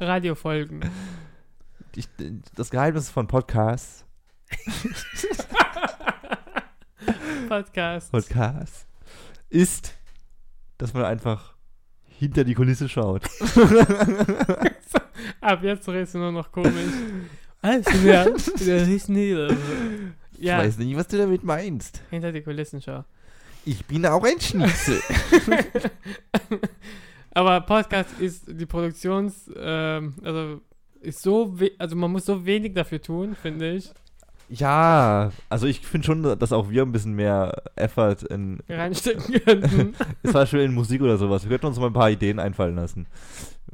[0.00, 0.90] Radiofolgen.
[1.94, 2.08] ich,
[2.56, 4.04] das Geheimnis von Podcasts,
[7.48, 8.10] Podcast.
[8.10, 8.86] Podcasts
[9.50, 9.94] ist,
[10.78, 11.54] dass man einfach
[12.06, 13.24] hinter die Kulisse schaut.
[15.40, 16.72] Ab jetzt redest du nur noch komisch.
[17.60, 19.32] Also, ja, das ist nie.
[20.32, 22.00] Ich Ja, weiß nicht, was du damit meinst.
[22.10, 23.04] hinter die Kulissen schau.
[23.64, 25.00] Ich bin auch ein Schnitzel.
[27.32, 30.60] Aber Podcast ist die Produktions, ähm, also
[31.00, 33.92] ist so, also man muss so wenig dafür tun, finde ich,
[34.54, 39.94] ja, also ich finde schon, dass auch wir ein bisschen mehr Effort in, reinstecken könnten.
[40.24, 41.44] zum Beispiel in Musik oder sowas.
[41.44, 43.06] Wir könnten uns mal ein paar Ideen einfallen lassen.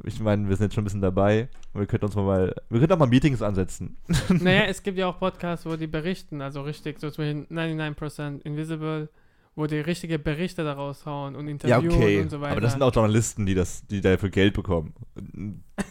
[0.05, 1.49] Ich meine, wir sind jetzt schon ein bisschen dabei.
[1.73, 3.97] Wir könnten uns mal, wir könnten auch mal Meetings ansetzen.
[4.29, 9.09] naja, es gibt ja auch Podcasts, wo die berichten, also richtig, so Beispiel 99% Invisible,
[9.55, 12.51] wo die richtige Berichte daraus hauen und interviewen und so weiter.
[12.53, 14.93] Aber das sind auch Journalisten, die das, die dafür Geld bekommen.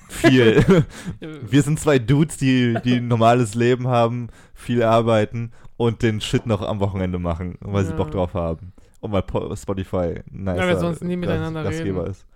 [0.09, 0.64] Viel.
[1.21, 6.47] wir sind zwei Dudes, die, die ein normales Leben haben, viel arbeiten und den Shit
[6.47, 7.97] noch am Wochenende machen, weil sie Ja.
[7.97, 8.73] Bock drauf haben.
[9.01, 12.11] Und weil Po- Spotify nice Ja, weil sonst nie miteinander Gastgeber reden.
[12.11, 12.27] ist.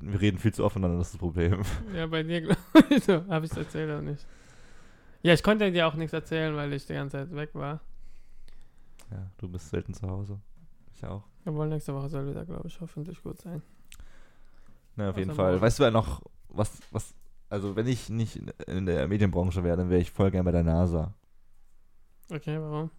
[0.00, 1.60] Wir reden viel zu oft miteinander, das ist das Problem.
[1.94, 2.58] Ja, bei dir, glaube
[2.90, 4.26] ich, so, habe ich es erzählt oder nicht.
[5.22, 7.80] Ja, ich konnte dir auch nichts erzählen, weil ich die ganze Zeit weg war.
[9.10, 10.40] Ja, du bist selten zu Hause.
[10.94, 11.22] Ich auch.
[11.44, 13.62] Obwohl nächste Woche soll wieder, glaube ich, hoffentlich gut sein.
[14.96, 15.50] Na, auf jeden Außer Fall.
[15.52, 15.62] morgen.
[15.62, 17.14] Weißt du wer noch, was, was,
[17.48, 20.62] also wenn ich nicht in- der Medienbranche wäre, dann wäre ich voll gern bei der
[20.64, 21.12] NASA.
[22.30, 22.90] Okay, warum?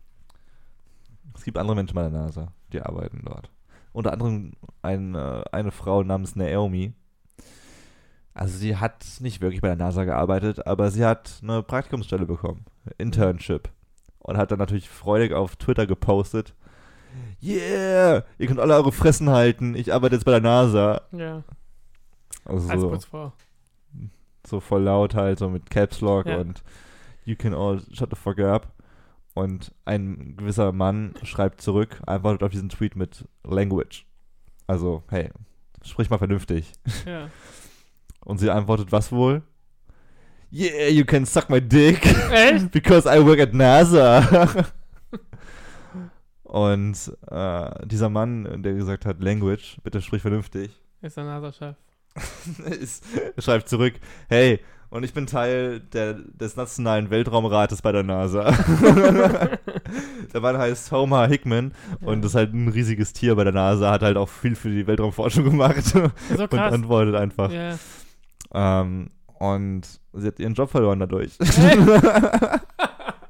[1.36, 3.50] Es gibt andere Menschen bei der NASA, die arbeiten dort.
[3.92, 6.94] Unter anderem ein, äh, eine Frau namens Naomi.
[8.34, 12.66] Also sie hat nicht wirklich bei der NASA gearbeitet, aber sie hat eine Praktikumsstelle bekommen.
[13.00, 13.70] Internship.
[14.28, 16.54] Und hat dann natürlich freudig auf Twitter gepostet.
[17.42, 19.74] Yeah, ihr könnt alle eure Fressen halten.
[19.76, 21.02] Ich arbeite jetzt bei der NASA.
[21.12, 21.44] Ja,
[22.46, 23.34] Also als so, kurz vor.
[24.46, 26.38] so voll laut halt, so mit Caps Lock Ja.
[26.38, 26.62] und
[27.26, 28.72] You can all shut the fuck up.
[29.34, 34.06] Und ein gewisser Mann schreibt zurück, antwortet auf diesen Tweet mit Language.
[34.66, 35.30] Also, hey,
[35.84, 36.72] sprich mal vernünftig.
[37.06, 37.30] Ja.
[38.26, 39.42] Und sie antwortet, was wohl?
[40.52, 42.06] Yeah, you can suck my dick.
[42.32, 42.72] Echt?
[42.72, 44.66] Because I work at NASA.
[46.44, 51.76] Und äh, dieser Mann, der gesagt hat, Language, bitte sprich vernünftig, Ist der NASA-Chef.
[53.38, 53.96] schreibt zurück,
[54.30, 58.50] hey, und ich bin Teil der, des Nationalen Weltraumrates bei der NASA.
[60.34, 64.02] der Mann heißt Homer Hickman und ist halt ein riesiges Tier bei der NASA, hat
[64.02, 66.10] halt auch viel für die Weltraumforschung gemacht So
[66.44, 67.52] und antwortet einfach.
[67.52, 67.78] Ja.
[68.54, 69.82] Ähm, und
[70.14, 71.38] sie hat ihren Job verloren dadurch.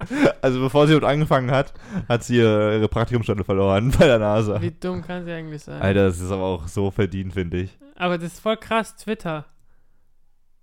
[0.41, 1.73] also bevor sie dort angefangen hat,
[2.07, 4.61] hat sie ihre, Praktikumsstelle verloren bei der NASA.
[4.61, 5.81] Wie dumm kann sie eigentlich sein?
[5.81, 7.77] Alter, das ist aber auch so verdient, finde ich.
[7.95, 9.45] Aber das ist voll krass, Twitter.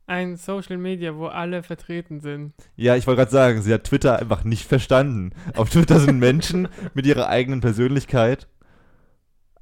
[0.07, 2.53] Ein Social Media, wo alle vertreten sind.
[2.77, 5.33] Ja, ich wollte gerade sagen, sie hat Twitter einfach nicht verstanden.
[5.57, 8.47] Auf Twitter sind Menschen mit ihrer eigenen Persönlichkeit.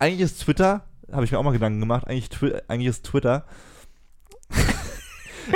[0.01, 2.29] Eigentlich ist Twitter, habe ich mir auch mal Gedanken gemacht, eigentlich,
[2.66, 3.45] eigentlich ist Twitter.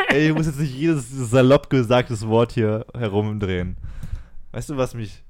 [0.08, 3.76] Ey, ich muss jetzt nicht jedes salopp gesagtes Wort hier herumdrehen.
[4.52, 5.22] Weißt du, was mich.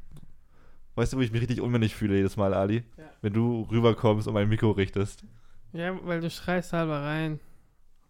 [0.94, 2.84] Weißt du, wo ich mich richtig unmännlich fühle jedes Mal, Ali?
[2.96, 3.04] Ja.
[3.20, 5.24] Wenn du rüberkommst und mein Mikro richtest.
[5.72, 7.38] Ja, weil du schreist halber rein.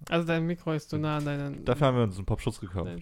[0.08, 1.64] Also dein Mikro ist zu nah an deinen...
[1.64, 2.90] Dafür haben wir uns einen Popschutz gekauft.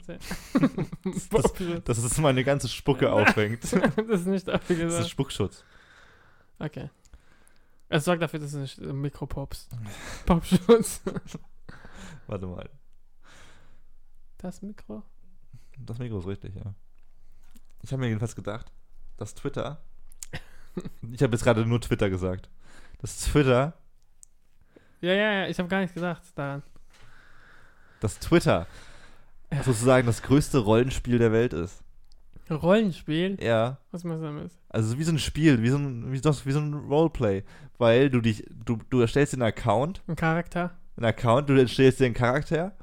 [1.04, 1.84] Das, Popschutz.
[1.84, 3.62] dass es meine ganze Spucke auffängt.
[3.62, 5.10] das ist nicht dafür Das ist gesagt.
[5.10, 5.64] Spuckschutz.
[6.58, 6.88] Okay.
[7.90, 9.68] Es sorgt dafür, dass du nicht äh, Mikropops.
[10.24, 11.02] Popschutz.
[12.26, 12.70] Warte mal.
[14.44, 15.02] Das Mikro?
[15.78, 16.74] Das Mikro ist richtig, ja.
[17.82, 18.70] Ich habe mir jedenfalls gedacht,
[19.16, 19.80] dass Twitter.
[21.12, 22.50] ich habe jetzt gerade nur Twitter gesagt.
[23.00, 23.72] Dass Twitter,
[25.00, 26.62] Ja, ja, ja, ich habe gar nichts gesagt daran.
[28.00, 28.66] dass Twitter
[29.50, 29.62] Ja.
[29.62, 31.82] sozusagen das größte Rollenspiel der Welt ist.
[32.50, 33.38] Rollenspiel?
[33.42, 33.78] Ja.
[33.92, 34.52] Was meinst du damit?
[34.68, 37.44] Also wie so ein Spiel, wie so ein, wie, das, wie so ein Roleplay.
[37.78, 40.76] Weil du dich, du, du erstellst den Account, Ein Charakter?
[40.98, 42.76] einen Account, du erstellst den Charakter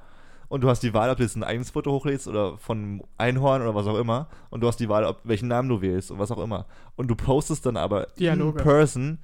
[0.51, 3.01] und du hast die Wahl, ob du jetzt ein eigenes Foto hochlädst oder von einem
[3.17, 4.27] Einhorn oder was auch immer.
[4.49, 6.65] Und du hast die Wahl, ob welchen Namen du wählst und was auch immer.
[6.97, 8.59] Und du postest dann aber Dialoge.
[8.59, 9.19] in person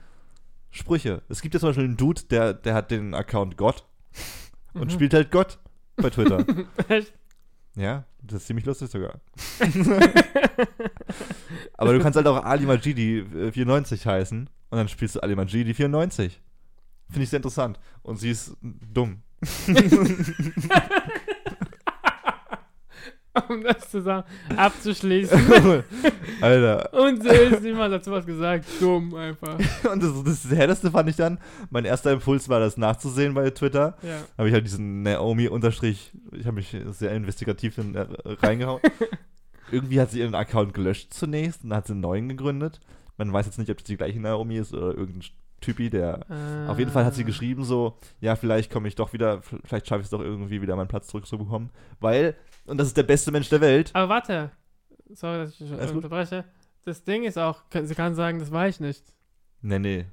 [0.72, 1.22] Sprüche.
[1.28, 3.86] Es gibt ja zum Beispiel einen Dude, der, der hat den Account Gott
[4.74, 4.90] und Mhm.
[4.90, 5.60] spielt halt Gott
[5.98, 6.46] bei Twitter.
[6.88, 7.12] Echt?
[7.76, 9.20] ja, das ist ziemlich lustig sogar.
[11.74, 15.36] aber du kannst halt auch Ali Majidi äh, 94 heißen und dann spielst du Ali
[15.36, 16.42] Majidi 94.
[17.10, 17.80] Finde ich sehr interessant.
[18.02, 19.24] Und sie ist dumm.
[23.50, 24.24] um das zusammen
[24.56, 25.40] abzuschließen.
[26.42, 26.94] Alter.
[26.94, 28.66] Und so ist niemand dazu was gesagt.
[28.80, 29.58] Dumm einfach.
[29.92, 33.98] Und das, das Härteste fand ich dann, mein erster Impuls war, das nachzusehen bei Twitter.
[34.02, 34.20] Ja.
[34.38, 38.06] Habe ich halt diesen Naomi Unterstrich, ich habe mich sehr investigativ in, äh,
[38.42, 38.82] reingehauen.
[39.72, 42.80] Irgendwie hat sie ihren Account gelöscht zunächst und dann hat sie einen neuen gegründet.
[43.18, 45.28] Man weiß jetzt nicht, ob das die gleiche Naomi ist oder irgendein
[45.60, 46.20] Typi, der.
[46.68, 47.26] Auf jeden Fall hat sie Ah.
[47.26, 50.76] geschrieben so, ja, vielleicht komme ich doch wieder, vielleicht schaffe ich es doch irgendwie wieder
[50.76, 51.72] meinen Platz zurückzubekommen.
[52.00, 52.36] Weil,
[52.68, 53.92] und das ist der beste Mensch der Welt.
[53.94, 54.52] Aber warte.
[55.14, 56.04] Sorry, dass ich Alles gut.
[56.04, 56.46] unterbreche.
[56.86, 59.04] Das Ding ist auch, sie kann sagen, das war ich nicht.
[59.62, 60.06] Nee, nee.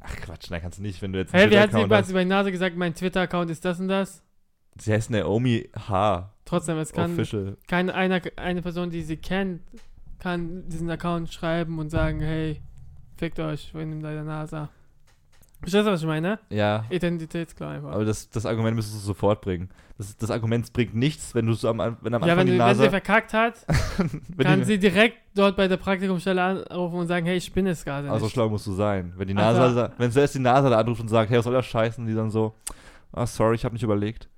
[0.00, 2.24] Ach Quatsch, nein, kannst du nicht, wenn du jetzt Hey, wie hat sie, sie bei
[2.24, 4.22] Nase gesagt, mein Twitter-Account ist das und das?
[4.78, 6.32] Sie heißt Naomi H.
[6.44, 7.56] Trotzdem, es kann Official.
[7.68, 9.62] keine eine, eine Person, die sie kennt,
[10.18, 12.60] kann diesen Account schreiben und sagen, hey,
[13.16, 14.70] fickt euch, wenn ihm leider NASA.
[15.60, 16.38] Verstehst du, was ich meine?
[16.48, 17.92] Ja, Identitätsklar einfach.
[17.92, 19.68] aber das, das Argument müsstest du sofort bringen.
[19.98, 22.58] Das, das Argument bringt nichts, wenn du so am, wenn am ja, Anfang wenn, die
[22.58, 23.66] wenn sie verkackt hat,
[24.38, 28.10] kann sie direkt dort bei der Praktikumsstelle anrufen und sagen, hey, ich bin es gerade
[28.10, 28.32] also nicht.
[28.32, 29.12] schlau musst du sein.
[29.16, 29.74] Wenn die NASA, so.
[29.74, 32.14] sa- wenn zuerst die NASA da anruft und sagt, hey, was soll das scheißen, die
[32.14, 32.54] dann so,
[33.12, 34.30] ah, sorry, ich habe nicht überlegt.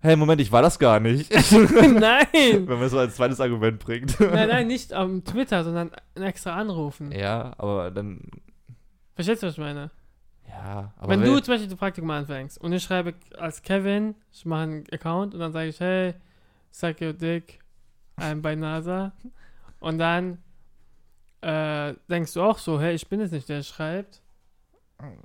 [0.00, 1.30] hey, Moment, ich war das gar nicht.
[1.52, 2.24] nein!
[2.32, 4.18] Wenn man es so als zweites Argument bringt.
[4.18, 7.12] Nein, nein, nicht am Twitter, sondern extra anrufen.
[7.12, 8.22] Ja, aber dann,
[9.14, 9.90] Verstehst du, was ich meine?
[10.62, 14.44] Ja, aber Wenn du zum Beispiel das Praktikum anfängst und ich schreibe als Kevin, ich
[14.44, 16.14] mache einen Account und dann sage ich, hey,
[16.70, 17.60] suck your dick,
[18.18, 19.12] I'm bei NASA.
[19.78, 20.38] Und dann
[21.40, 24.20] äh, denkst du auch so, hey, ich bin es nicht, der schreibt.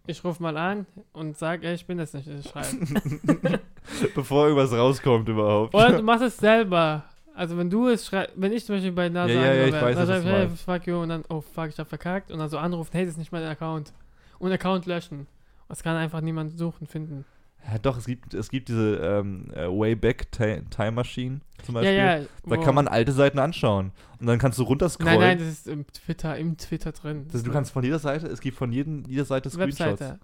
[0.07, 2.77] Ich rufe mal an und sage, hey, ich bin es nicht, der schreibt.
[4.15, 5.75] bevor irgendwas rauskommt überhaupt.
[5.75, 7.03] Oder du machst es selber.
[7.33, 9.73] Also wenn du es schreibst, wenn ich zum Beispiel bei NASA Ja, ja, ja, ich
[9.73, 12.31] weiß, dann sag ich, hey, fuck you, und dann, oh fuck, ich hab verkackt.
[12.31, 13.91] Und dann so anrufen, hey, das ist nicht mein Account.
[14.39, 15.27] Und Account löschen.
[15.67, 17.25] Das kann einfach niemand suchen, finden.
[17.67, 21.81] Ja, doch, es gibt, es gibt diese ähm, äh, Wayback Ti- Time Machine zum Ja,
[21.81, 21.97] Beispiel.
[21.97, 22.19] ja.
[22.19, 23.91] Da wo- kann man alte Seiten anschauen.
[24.19, 25.19] Und dann kannst du runterscrollen.
[25.19, 27.27] Nein, nein, das ist im Twitter, im Twitter drin.
[27.31, 29.79] Das, du kannst von jeder Seite, es gibt von jedem, jeder Seite Screenshots.
[30.01, 30.19] Webseite.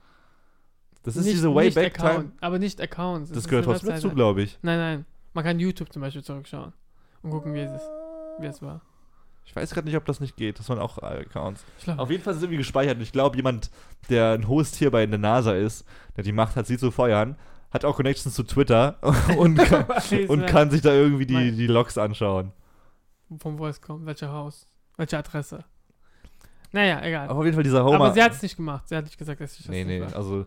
[1.02, 2.32] Das ist Nicht- diese Wayback Account, Time.
[2.41, 3.30] Aber nicht Accounts.
[3.30, 4.60] Das ist gehört trotzdem dazu, glaube ich.
[4.62, 5.06] Nein, nein.
[5.34, 6.74] Man kann YouTube zum Beispiel zurückschauen
[7.24, 7.89] und gucken, wie es, ist,
[8.39, 8.82] wie es war.
[9.45, 10.60] Ich weiß gerade nicht, ob das nicht geht.
[10.60, 11.63] Das waren auch Accounts.
[11.77, 12.95] Ich glaub, Auf jeden Fall ist es irgendwie gespeichert.
[12.97, 13.69] Und ich glaube, jemand,
[14.10, 17.36] der ein Host hier bei der NASA ist, der die Macht hat, sie zu feuern,
[17.71, 18.97] hat auch Connections zu Twitter
[19.38, 19.86] und, kann,
[20.27, 22.54] und kann sich da irgendwie die, die Logs anschauen.
[23.39, 25.63] von wo es kommt, welcher Haus, welche Adresse.
[26.73, 27.27] Naja, egal.
[27.27, 27.95] Aber auf jeden Fall dieser Homer.
[27.95, 28.88] Aber sie hat es nicht gemacht.
[28.88, 30.15] Sie hat nicht gesagt, dass ich das Nee, nee, war.
[30.15, 30.45] also.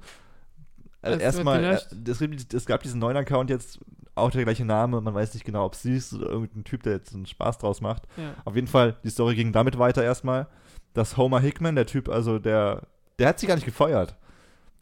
[1.05, 2.21] Es wird erstmal, äh, es,
[2.55, 3.79] es gab diesen neuen Account jetzt,
[4.17, 6.93] auch der gleiche Name, man weiß nicht genau, ob sie ist oder irgendein Typ, der
[6.95, 8.05] jetzt einen Spaß draus macht.
[8.17, 8.35] Ja.
[8.45, 10.47] Auf jeden Fall, die Story ging damit weiter erstmal,
[10.93, 12.83] dass Homer Hickman, der Typ, also der,
[13.19, 14.17] der hat sie gar nicht gefeuert.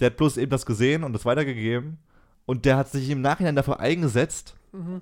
[0.01, 1.99] Der hat bloß eben das gesehen und das weitergegeben
[2.45, 5.01] und der hat sich im Nachhinein dafür eingesetzt, Mhm.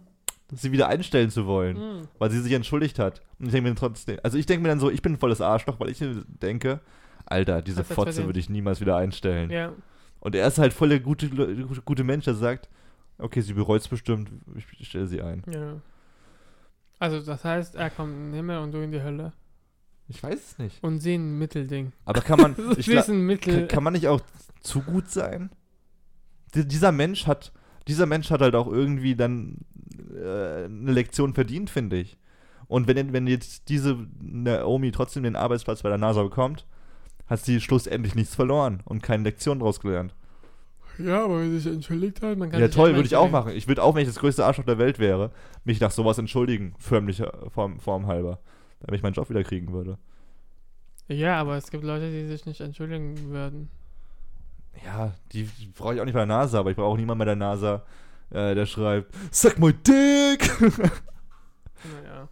[0.52, 2.08] sie wieder einstellen zu wollen, Mhm.
[2.18, 3.22] weil sie sich entschuldigt hat.
[3.38, 5.40] Und ich denke mir trotzdem, also ich denke mir dann so, ich bin ein volles
[5.40, 6.02] Arschloch, weil ich
[6.40, 6.80] denke,
[7.26, 9.50] Alter, diese Fotze würde ich niemals wieder einstellen.
[9.50, 9.72] Ja.
[10.20, 11.28] Und er ist halt voll der gute,
[11.84, 12.68] gute, Mensch, der sagt,
[13.18, 15.42] okay, sie bereut es bestimmt, ich stelle sie ein.
[15.50, 15.80] ja.
[16.98, 19.32] Also, das heißt, er kommt in den Himmel und du in die Hölle.
[20.08, 20.84] Ich weiß es nicht.
[20.84, 21.92] Und sie ein Mittelding.
[22.04, 23.66] Aber kann man, ich Mittel.
[23.68, 24.20] kann, man nicht auch
[24.60, 25.48] zu gut sein?
[26.54, 27.52] Die- Dieser Mensch hat,
[27.88, 29.58] dieser Mensch hat halt auch irgendwie dann
[30.14, 32.18] äh, eine Lektion verdient, finde ich.
[32.66, 36.66] Und wenn, wenn jetzt diese Naomi trotzdem den Arbeitsplatz bei der NASA bekommt,
[37.30, 40.14] hat sie schlussendlich nichts verloren und keine Lektion daraus gelernt.
[40.98, 43.52] ja, aber wenn sie sich entschuldigt hat, man kann Ja, toll, würde ich auch machen.
[43.52, 45.30] Ich würde auch, wenn ich das größte Arschloch der Welt wäre,
[45.64, 48.40] mich nach sowas entschuldigen, förmlicher Form, Form halber,
[48.80, 49.96] damit ich meinen Job wieder kriegen würde.
[51.08, 53.70] Ja, aber es gibt Leute, die sich nicht entschuldigen würden.
[54.84, 57.18] Ja, die, die brauche ich auch nicht bei der NASA, aber ich brauche auch niemanden
[57.20, 57.82] bei der NASA,
[58.30, 60.50] äh, der schreibt, Suck my dick!
[61.82, 62.28] Naja.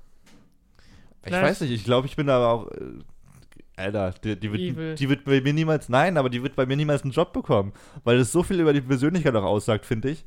[1.22, 2.98] ich Vielleicht- weiß nicht, ich glaube, ich bin da aber auch, äh,
[3.78, 6.76] Alter, die, die, wird, die wird bei mir niemals, nein, aber die wird bei mir
[6.76, 7.72] niemals einen Job bekommen,
[8.04, 10.24] weil es so viel über die Persönlichkeit auch aussagt, finde ich.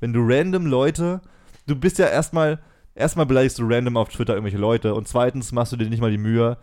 [0.00, 1.20] Wenn du random Leute,
[1.66, 2.58] du bist ja erstmal,
[2.94, 6.10] erstmal beleidigst du random auf Twitter irgendwelche Leute und zweitens machst du dir nicht mal
[6.10, 6.56] die Mühe,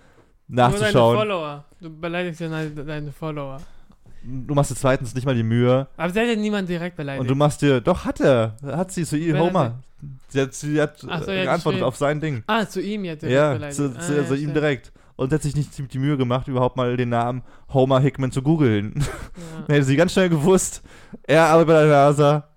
[0.48, 1.18] Nur deine nachzuschauen.
[1.18, 1.66] Follower.
[1.80, 3.62] Du beleidigst ja deine, Follower.
[4.24, 7.22] Du machst dir zweitens nicht mal die Mühe Aber sie hat ja niemand direkt beleidigt.
[7.22, 9.80] und du machst dir, doch hat er, hat sie zu ihr, Homer.
[10.30, 12.44] Sie hat, sie hat so, geantwortet auf sein Ding.
[12.48, 13.76] ah, zu ihm ja direkt Ja, beleidigt.
[13.78, 14.92] zu, ah, zu, ja, also ihm direkt.
[15.22, 18.94] Und hat sich nicht die Mühe gemacht, überhaupt mal den Namen Homer Hickman zu googeln.
[19.06, 19.68] Ja.
[19.68, 20.82] Dann hätte sie ganz schnell gewusst,
[21.24, 22.50] er arbeitet bei der NASA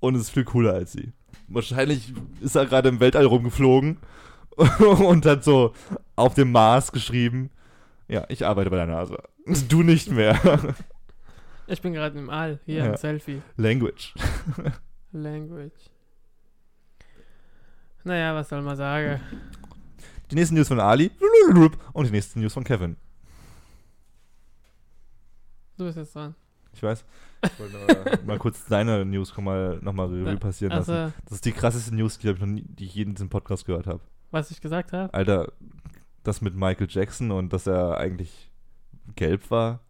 [0.00, 1.12] und ist viel cooler als sie.
[1.48, 3.96] Wahrscheinlich ist er gerade im Weltall rumgeflogen
[4.98, 5.72] und hat so
[6.16, 7.50] auf dem Mars geschrieben,
[8.08, 9.22] ja, ich arbeite bei der NASA.
[9.70, 10.38] Du nicht mehr.
[11.66, 12.60] Ich bin gerade im All.
[12.66, 12.90] Hier, Ja.
[12.92, 13.40] ein Selfie.
[13.56, 14.12] Language.
[15.12, 15.72] Language.
[18.04, 19.20] Naja, was soll man sagen?
[20.30, 21.10] Die nächsten News von Ali
[21.92, 22.96] und die nächsten News von Kevin.
[25.76, 26.34] Du bist jetzt dran.
[26.72, 27.04] Ich weiß.
[27.42, 30.90] Ich wollte mal kurz deine News mal, nochmal Revue passieren lassen.
[30.92, 33.28] Also, Das ist die krasseste News, die, ich noch nie, die ich je in diesem
[33.28, 34.00] Podcast gehört habe.
[34.30, 35.12] was ich gesagt habe?
[35.12, 35.52] Alter,
[36.22, 38.50] das mit Michael Jackson und dass er eigentlich
[39.14, 39.80] gelb war.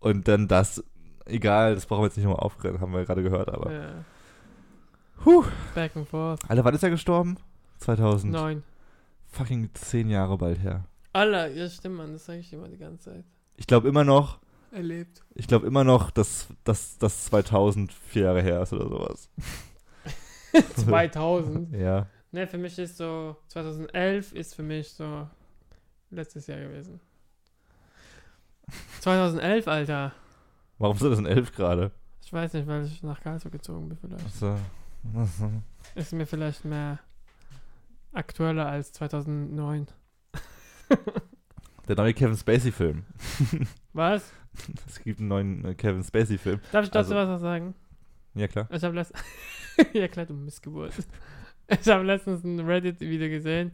[0.00, 0.82] Und dann das,
[1.24, 3.72] egal, das brauchen wir jetzt nicht nochmal aufreden, haben wir gerade gehört, aber.
[3.72, 3.88] Ja.
[5.22, 5.44] Puh.
[5.74, 6.40] Back and forth.
[6.48, 7.36] Alter, wann ist er gestorben?
[7.78, 8.32] 2000.
[9.36, 10.84] Fucking zehn Jahre bald her.
[11.12, 12.12] Alter, ja stimmt, Mann.
[12.12, 13.24] Das sage ich immer die ganze Zeit.
[13.56, 14.38] Ich glaube immer noch,
[14.72, 15.24] Erlebt.
[15.34, 19.28] ich glaube immer noch, dass, dass das 2000 vier Jahre her ist oder sowas.
[20.76, 21.72] 2000.
[21.76, 22.06] Ja.
[22.32, 25.28] ne, für mich ist so, 2011 ist für mich so
[26.10, 26.98] letztes Jahr gewesen.
[29.00, 30.12] 2011, Alter.
[30.78, 31.92] Warum sind das in 11 gerade?
[32.22, 34.24] Ich weiß nicht, weil ich nach Karlsruhe gezogen bin vielleicht.
[34.24, 34.56] Achso.
[35.94, 36.98] Ist mir vielleicht mehr
[38.16, 39.86] aktueller als 2009.
[41.88, 43.04] Der neue Kevin Spacey-Film.
[43.92, 44.32] Was?
[44.88, 46.60] Es gibt einen neuen äh, Kevin Spacey-Film.
[46.72, 47.74] Darf ich dazu Also- was sagen?
[48.34, 48.66] Ja, klar.
[48.70, 49.22] Ich habe letztens.
[49.92, 50.92] ja, klar, du Missgeburt.
[51.68, 53.72] Ich habe letztens ein Reddit-Video gesehen.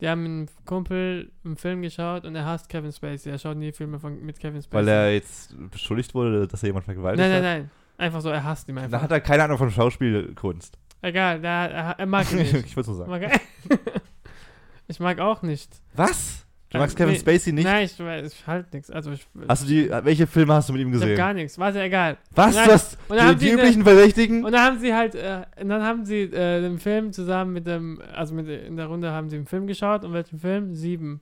[0.00, 3.30] Die haben einen Kumpel einen Film geschaut und er hasst Kevin Spacey.
[3.30, 4.74] Er schaut nie Filme von, mit Kevin Spacey.
[4.76, 7.60] Weil er jetzt beschuldigt wurde, dass er jemand vergewaltigt Nein, nein, hat.
[7.62, 7.70] nein.
[7.96, 9.02] Einfach so, er hasst ihn Da einfach.
[9.02, 10.78] hat er keine Ahnung von Schauspielkunst.
[11.04, 12.54] Egal, er, er mag ihn nicht.
[12.54, 13.10] ich wollte so sagen.
[13.10, 13.22] Mag,
[14.88, 15.70] ich mag auch nicht.
[15.94, 16.46] Was?
[16.70, 17.64] Du Äh, magst Kevin nee, Spacey nicht?
[17.64, 18.90] Nein, ich, ich halt nichts.
[18.90, 21.16] Also ich, Hast du die, welche Filme hast du mit ihm ich hab gesehen?
[21.16, 21.58] gar nichts.
[21.58, 22.16] Warte, egal.
[22.34, 22.96] Was?
[23.08, 24.44] Dann haben die, die üblichen Verdächtigen?
[24.44, 28.00] Und dann haben sie halt, äh, dann haben sie äh, den Film zusammen mit dem,
[28.14, 30.04] also mit, in der Runde haben sie den Film geschaut.
[30.04, 30.74] Und welchen Film?
[30.74, 31.20] Sieben.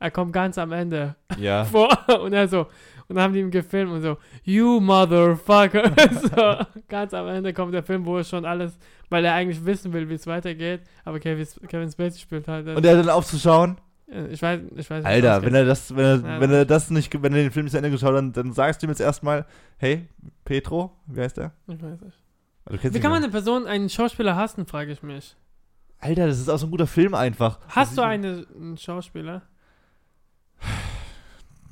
[0.00, 1.64] Er kommt ganz am Ende Ja.
[1.72, 1.88] vor
[2.20, 2.66] und er so,
[3.08, 5.92] und dann haben die ihn gefilmt und so, you motherfucker.
[6.12, 9.92] so, ganz am Ende kommt der Film, wo er schon alles, weil er eigentlich wissen
[9.92, 12.68] will, wie es weitergeht, aber Kevin, Kevin Spacey spielt halt.
[12.68, 13.78] Und er dann aufzuschauen?
[14.10, 16.40] äh, ich weiß, ich weiß nicht, Alter, wenn er das, wenn er, Ja.
[16.40, 18.52] wenn er das nicht, wenn er den Film nicht zu Ende geschaut hat, dann, dann
[18.52, 19.46] sagst du ihm jetzt erstmal,
[19.78, 20.08] hey,
[20.44, 21.52] Petro, wie heißt der?
[21.66, 22.16] ich weiß nicht.
[22.70, 25.34] Du kennst Wie kann man eine Person, einen Schauspieler hassen, frage ich mich.
[26.00, 27.58] Alter, das ist auch so ein guter Film einfach.
[27.68, 29.42] Hast du Das eine, einen Schauspieler?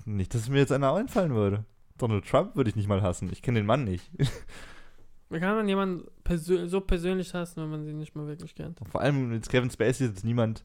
[0.07, 1.65] Nicht, dass mir jetzt einer einfallen würde.
[1.99, 3.29] Donald Trump würde ich nicht mal hassen.
[3.33, 4.09] Ich kenne den Mann nicht.
[5.29, 8.79] Wie kann man jemanden persö so persönlich hassen, wenn man sie nicht mal wirklich kennt?
[8.89, 10.65] Vor allem mit Kevin Spacey ist jetzt niemand,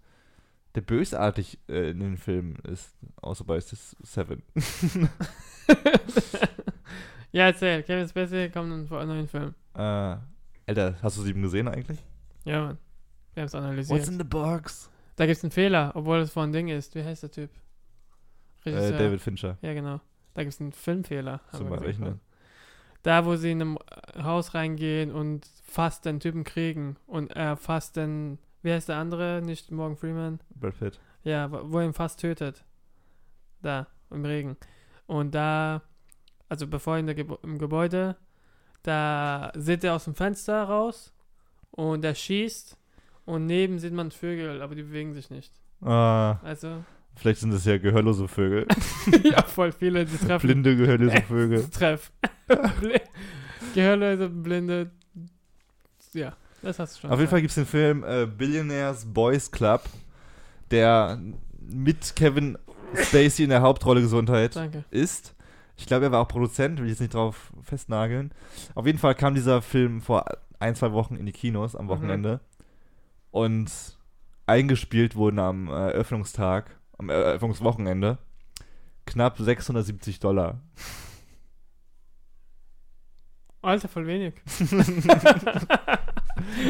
[0.76, 2.94] der bösartig äh, in den Filmen ist.
[3.16, 4.44] Außer bei Seven.
[7.32, 7.82] ja, erzähl.
[7.82, 9.56] Kevin Spacey kommt in einen neuen Film.
[9.74, 10.18] äh,
[10.68, 11.98] Alter, hast du sieben gesehen eigentlich?
[12.46, 12.78] Ja, Mann.
[13.34, 14.06] Wir haben es analysiert.
[14.06, 14.92] the box?
[15.16, 16.94] Da gibt es einen Fehler, obwohl es von Ding ist.
[16.94, 17.50] Wie heißt der Typ?
[18.64, 18.98] Äh, Regisseur.
[18.98, 19.58] David Fincher.
[19.62, 20.00] Ja, genau.
[20.34, 21.42] Da gibt es einen Filmfehler.
[21.52, 21.88] Zum Beispiel.
[21.90, 22.20] gesehen.
[23.04, 23.80] Da, wo sie in einem
[24.22, 26.98] Haus reingehen und fast den Typen kriegen.
[27.08, 28.38] Und er fast den.
[28.62, 29.42] Wie heißt der andere?
[29.44, 30.40] Nicht Morgan Freeman?
[30.56, 31.00] Brad Pitt.
[31.24, 32.64] Ja, wo er ihn fast tötet.
[33.62, 34.58] Da, im Regen.
[35.08, 35.82] Und da,
[36.50, 38.16] also bevor in der Gebo im Gebäude,
[38.84, 41.14] da sieht er aus dem Fenster raus
[41.72, 42.78] und er schießt
[43.26, 45.54] und neben sieht man Vögel, aber die bewegen sich nicht.
[45.82, 46.84] Ah, Also,
[47.16, 48.68] vielleicht sind es ja gehörlose Vögel.
[49.24, 50.46] ja, voll viele, die treffen.
[50.48, 51.70] Blinde gehörlose Vögel.
[51.70, 52.12] Treff.
[53.76, 54.92] Gehörlose, Blinde.
[56.14, 57.12] Ja, das hast du schon.
[57.12, 57.30] Auf jeden.
[57.30, 59.84] Fall gibt es den Film äh, Billionaires Boys Club,
[60.72, 61.20] der
[61.62, 62.58] mit Kevin
[62.96, 64.84] Spacey in der Hauptrolle Gesundheit Danke.
[64.92, 65.36] ist.
[65.78, 68.34] Ich glaube, er war auch Produzent, will ich jetzt nicht drauf festnageln.
[68.76, 70.26] Auf jeden Fall kam dieser Film vor
[70.60, 71.90] ein, zwei Wochen in die Kinos am Mhm.
[71.90, 72.40] Wochenende.
[73.32, 73.72] Und
[74.46, 78.18] eingespielt wurden am äh, Eröffnungstag, am Eröffnungswochenende,
[79.06, 80.62] knapp 670 Dollar.
[83.64, 84.34] Alter, voll wenig.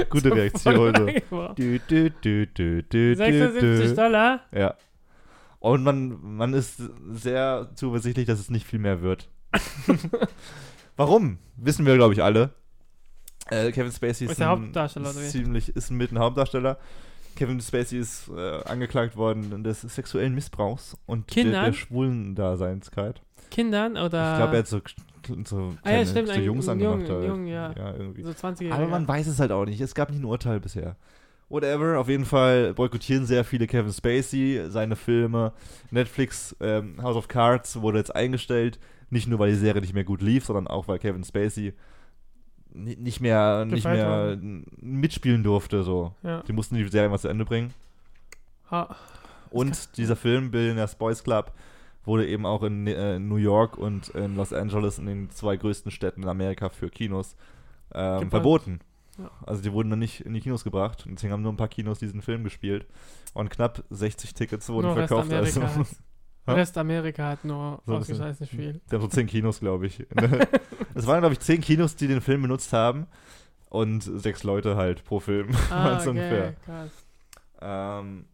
[0.09, 0.93] Gute So Reaktion.
[1.29, 1.55] wow.
[1.55, 3.95] Du, du, du, du, du, 76 du, du.
[3.95, 4.41] Dollar?
[4.53, 4.75] Ja.
[5.59, 9.29] Und man, man ist sehr zuversichtlich, dass es nicht viel mehr wird.
[10.97, 11.37] Warum?
[11.55, 12.53] Wissen wir, glaube ich, alle.
[13.49, 16.77] Äh, Kevin Spacey ist, Ist ein- Hauptdarsteller, ziemlich, ist mit ein Hauptdarsteller.
[17.35, 21.65] Kevin Spacey ist äh, angeklagt worden des sexuellen Missbrauchs und der, Kindern?
[21.65, 23.21] der schwulen Daseinkeit.
[23.49, 24.31] Kindern oder?
[24.31, 24.81] Ich glaube, er hat so,
[25.45, 27.07] so, Ah, ja, kleine, stimmt, so Jungs angemacht.
[27.07, 27.27] Jungen, halt.
[27.27, 27.73] Jungen, ja.
[27.77, 28.23] ja, irgendwie.
[28.23, 29.81] so 20 Aber man weiß es halt auch nicht.
[29.81, 30.95] Es gab nicht ein Urteil bisher.
[31.49, 35.51] Whatever, auf jeden Fall boykottieren sehr viele Kevin Spacey, seine Filme.
[35.89, 38.79] Netflix ähm, House of Cards wurde jetzt eingestellt.
[39.09, 41.73] Nicht nur, weil die Serie nicht mehr gut lief, sondern auch, weil Kevin Spacey
[42.73, 44.37] nicht mehr, nicht mehr
[44.79, 45.83] mitspielen durfte.
[45.83, 46.13] So.
[46.23, 46.41] Ja.
[46.43, 47.73] Die mussten die Serie mal zu Ende bringen.
[48.69, 48.95] Ha.
[49.49, 51.51] Und dieser Film, Billionaires Boys Club,
[52.03, 55.91] wurde eben auch in, äh, New York und in Los Angeles, in den zwei größten
[55.91, 57.35] Städten in Amerika für Kinos,
[57.93, 58.79] ähm, verboten.
[59.17, 59.29] Ja.
[59.45, 61.05] Also die wurden dann nicht in die Kinos gebracht.
[61.05, 62.85] Und deswegen haben nur ein paar Kinos diesen Film gespielt.
[63.33, 65.31] Und knapp 60 Tickets wurden Nur verkauft.
[65.31, 65.61] Also,
[66.45, 66.59] Hat, Hä?
[66.61, 68.81] Restamerika hat nur So nicht viel.
[68.89, 69.99] die haben so 10 Kinos, glaube ich.
[70.95, 73.07] es waren, glaube ich, 10 Kinos, die den Film benutzt haben.
[73.69, 75.49] Und sechs Leute halt pro Film.
[75.69, 76.49] Ah, so ungefähr.
[76.49, 76.91] okay, krass.
[77.61, 78.25] Ähm,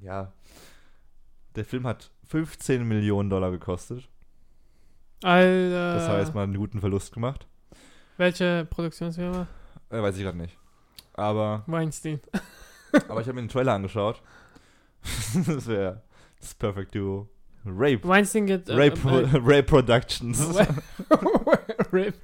[0.00, 0.32] ja.
[1.56, 4.08] Der Film hat 15 Millionen Dollar gekostet.
[5.22, 5.94] Alter.
[5.94, 7.46] Das heißt, man hat einen guten Verlust gemacht.
[8.18, 9.46] Welche Produktionsfirma?
[9.90, 10.56] Äh, weiß ich gerade nicht.
[11.14, 12.20] Aber, Weinstein.
[13.08, 14.22] aber ich habe mir den Trailer angeschaut.
[15.46, 16.02] das wäre
[16.42, 17.28] das Perfect Duo.
[17.64, 18.00] Rape.
[18.06, 18.68] Weinstein geht.
[18.68, 20.58] äh, Rape, äh, Rape Productions.
[21.92, 22.14] Rape.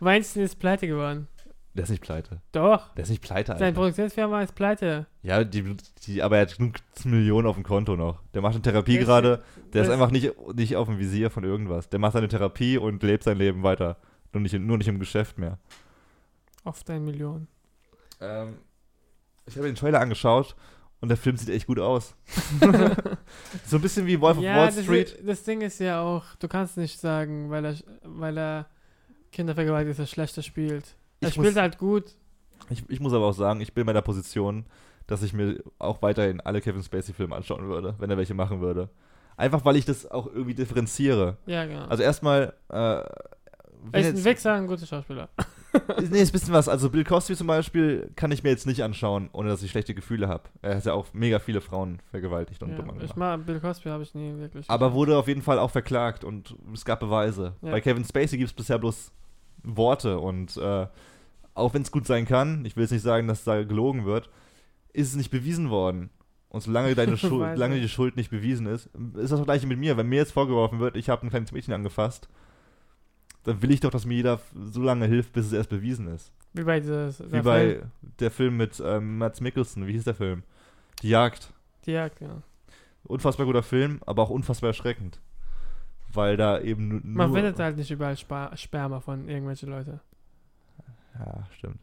[0.00, 1.28] Weinstein ist pleite geworden.
[1.74, 2.40] Der ist nicht pleite.
[2.52, 2.92] Doch.
[2.94, 3.74] Der ist nicht pleite, Seine Alter.
[3.76, 5.06] Produktionsfirma ist pleite.
[5.22, 8.20] Ja, die, die, aber er hat genug Millionen auf dem Konto noch.
[8.34, 9.42] Der macht eine Therapie Der ist- gerade.
[9.72, 11.88] Der ist das- einfach nicht, nicht auf dem Visier von irgendwas.
[11.88, 13.98] Der macht seine Therapie und lebt sein Leben weiter.
[14.32, 15.58] Nur nicht, nur nicht im Geschäft mehr.
[16.64, 17.46] Auf deine Million.
[18.20, 18.56] Ähm,
[19.46, 20.56] ich habe den Trailer angeschaut
[21.00, 22.14] und der Film sieht echt gut aus.
[23.66, 25.18] so ein bisschen wie Wolf of ja, Wall das, Street.
[25.26, 27.74] das Ding ist ja auch, du kannst nicht sagen, weil er,
[28.04, 28.66] weil er
[29.32, 30.96] Kindervergewaltigung ist, er schlechter spielt.
[31.20, 32.04] Er Ich spielt muss- halt gut.
[32.68, 34.64] Ich, ich muss aber auch sagen, ich bin bei der Position,
[35.06, 38.90] dass ich mir auch weiterhin alle Kevin Spacey-Filme anschauen würde, wenn er welche machen würde.
[39.36, 41.38] Einfach weil ich das auch irgendwie differenziere.
[41.46, 41.86] Ja, genau.
[41.86, 43.02] Also erstmal, äh,
[43.92, 45.28] ist ein Wichser, ein guter Schauspieler.
[46.10, 46.68] nee, ist ein bisschen was.
[46.68, 49.94] Also Bill Cosby zum Beispiel kann ich mir jetzt nicht anschauen, ohne dass ich schlechte
[49.94, 50.44] Gefühle habe.
[50.62, 53.88] Er hat ja auch mega viele Frauen vergewaltigt und Ja, dumm ich mag Bill Cosby,
[53.88, 54.68] habe ich nie wirklich.
[54.68, 54.96] Aber geschaut.
[54.96, 57.54] wurde auf jeden Fall auch verklagt und es gab Beweise.
[57.62, 57.70] Ja.
[57.70, 59.12] Bei Kevin Spacey gibt es bisher bloß
[59.62, 60.86] Worte und äh,
[61.54, 64.30] auch wenn es gut sein kann, ich will jetzt nicht sagen, dass da gelogen wird,
[64.92, 66.10] ist es nicht bewiesen worden.
[66.48, 69.78] Und solange deine Schuld, solange die Schuld nicht bewiesen ist, ist das das gleiche mit
[69.78, 69.96] mir.
[69.96, 72.28] Wenn mir jetzt vorgeworfen wird, ich habe ein kleines Mädchen angefasst,
[73.44, 76.32] dann will ich doch, dass mir jeder so lange hilft, bis es erst bewiesen ist.
[76.52, 77.20] Wie bei dieses.
[77.32, 77.80] Wie bei
[78.18, 79.86] der Film mit ähm, Mats Mikkelsen.
[79.86, 80.42] Wie hieß der Film?
[81.02, 81.52] Die Jagd.
[81.86, 82.42] Die Jagd, ja.
[83.04, 85.20] Unfassbar guter Film, aber auch unfassbar erschreckend.
[86.12, 87.16] Weil da eben nu- nur...
[87.28, 90.00] Man findet halt nicht überall Spa Sperma von irgendwelchen Leuten.
[91.18, 91.78] Ja, stimmt.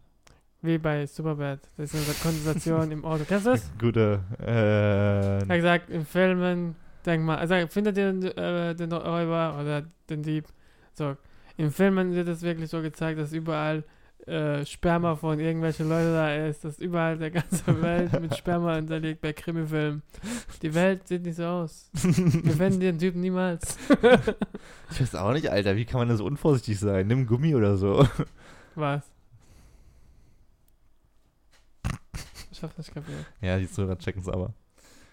[0.62, 1.60] Wie bei Superbad.
[1.78, 3.24] Das ist eine Kondensation im Auto.
[3.28, 3.72] Kennst du das?
[3.80, 4.20] Gute.
[4.40, 9.84] Er Äh, gesagt, in Filmen, denk mal, also findet ihr den, äh, den Räuber oder
[10.10, 10.46] den Dieb?
[10.94, 11.16] So,
[11.58, 13.84] in Filmen wird es wirklich so gezeigt, dass überall
[14.28, 19.22] äh, Sperma von irgendwelchen Leuten da ist, dass überall der ganze Welt mit Sperma unterliegt
[19.22, 20.04] bei Krimifilmen.
[20.62, 21.90] Die Welt sieht nicht so aus.
[21.94, 23.78] Wir finden den Typen niemals.
[24.92, 25.76] ich weiß auch nicht, Alter.
[25.76, 27.08] Wie kann man da so unvorsichtig sein?
[27.08, 28.08] Nimm Gummi oder so.
[28.76, 29.04] Was?
[32.52, 33.26] Ich hab's nicht kapiert.
[33.42, 34.54] Ja, die Zuhörer checken es aber.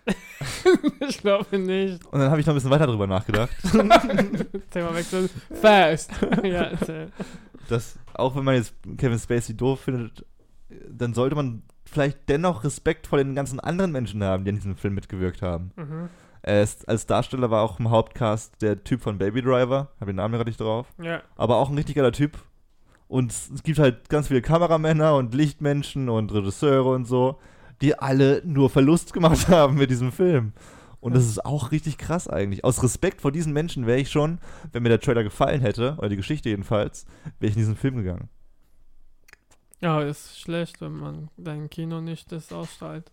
[1.08, 2.04] ich glaube nicht.
[2.06, 3.50] Und dann habe ich noch ein bisschen weiter drüber nachgedacht,
[4.70, 5.28] Thema wechseln.
[5.60, 6.10] Fast.
[6.42, 7.08] ja, erzähl.
[7.68, 10.24] dass auch wenn man jetzt Kevin Spacey doof findet,
[10.88, 14.76] dann sollte man vielleicht dennoch Respekt vor den ganzen anderen Menschen haben, die an diesem
[14.76, 15.72] Film mitgewirkt haben.
[15.76, 16.08] Mhm.
[16.42, 20.16] Er ist, als Darsteller war auch im Hauptcast der Typ von Baby Driver, habe den
[20.16, 21.22] Namen gerade nicht drauf, Ja.
[21.36, 22.36] aber auch ein richtig geiler Typ.
[23.08, 27.38] Und es gibt halt ganz viele Kameramänner und Lichtmenschen und Regisseure und so,
[27.84, 30.52] die alle nur Verlust gemacht haben mit diesem Film.
[31.00, 32.64] Und das ist auch richtig krass eigentlich.
[32.64, 34.38] Aus Respekt vor diesen Menschen wäre ich schon,
[34.72, 37.04] wenn mir der Trailer gefallen hätte, oder die Geschichte jedenfalls,
[37.38, 38.30] wäre ich in diesen Film gegangen.
[39.82, 43.12] Ja, ist schlecht, wenn man dein Kino nicht das ausstrahlt.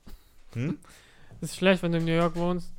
[0.53, 0.77] Hm?
[1.41, 2.71] Ist schlecht, wenn du in New York wohnst.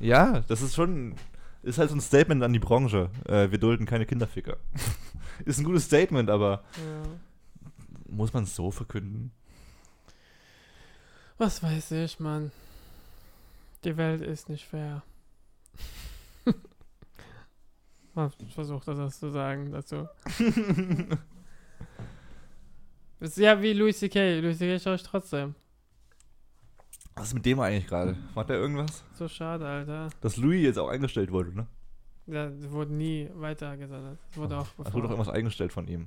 [0.00, 1.14] Ja, das ist schon,
[1.62, 3.10] ist halt so ein Statement an die Branche.
[3.26, 4.56] Äh, wir dulden keine Kinderficker.
[5.44, 7.62] ist ein gutes Statement, aber Ja.
[8.08, 9.30] muss man es so verkünden?
[11.42, 12.52] Was weiß ich, Mann.
[13.82, 15.02] Die Welt ist nicht fair.
[18.14, 20.06] Man versucht das zu sagen dazu.
[23.18, 24.38] ist ja wie Louis C.K.
[24.38, 24.78] Louis C.K.
[24.78, 25.56] schaue ich trotzdem.
[27.16, 28.16] Was ist mit dem eigentlich gerade?
[28.36, 29.02] Macht er irgendwas?
[29.14, 30.10] So schade, Alter.
[30.20, 31.66] Dass Louis jetzt auch eingestellt wurde, ne?
[32.28, 34.20] Ja, wurde nie weitergesendet.
[34.30, 36.06] Es wurde auch Es wurde doch irgendwas eingestellt von ihm.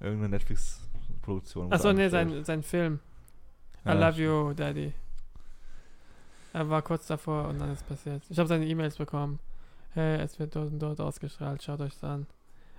[0.00, 1.72] Irgendeine Netflix-Produktion.
[1.72, 2.30] Achso, nee, eingestellt.
[2.30, 2.98] sein, sein Film.
[3.86, 4.92] I love you, Daddy.
[6.52, 8.22] Er war kurz davor und dann ist passiert.
[8.28, 9.38] Ich habe seine E-Mails bekommen.
[9.94, 12.26] Hey, es wird dort und dort ausgestrahlt, schaut euch das an.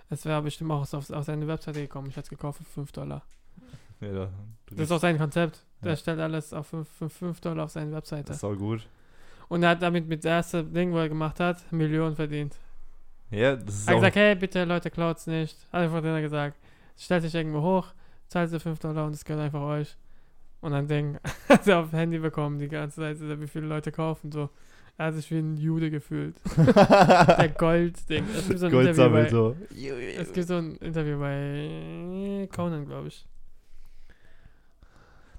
[0.10, 2.08] Es wäre bestimmt auch auf, auf seine Webseite gekommen.
[2.10, 3.24] Ich hätte es gekauft für 5 Dollar.
[4.00, 4.30] Ja, da,
[4.72, 5.64] Das ist auch sein Konzept.
[5.84, 5.98] Der Ja.
[5.98, 8.26] stellt alles auf 5, 5 Dollar auf seine Webseite.
[8.26, 8.88] das ist auch gut.
[9.50, 12.56] Und er hat damit mit der ersten Ding, wo er gemacht hat, Millionen verdient.
[13.30, 15.58] Ja, das ist Er hat gesagt, hey, bitte Leute, klaut's nicht.
[15.72, 16.58] Hat einfach denen gesagt,
[16.98, 17.88] stellt sich irgendwo hoch,
[18.28, 19.96] zahlt sie 5 Dollar und es gehört einfach euch.
[20.68, 24.34] Und dann Ding, hat er auf Handy bekommen, die ganze Zeit, wie viele Leute kaufen,
[24.34, 24.50] so.
[24.98, 26.36] Er hat sich wie ein Jude gefühlt.
[26.58, 28.26] Der Gold-Ding.
[28.36, 29.56] Es gibt so ein Gold Interview bei, so.
[30.18, 33.26] es gibt so ein Interview bei Conan, glaube ich.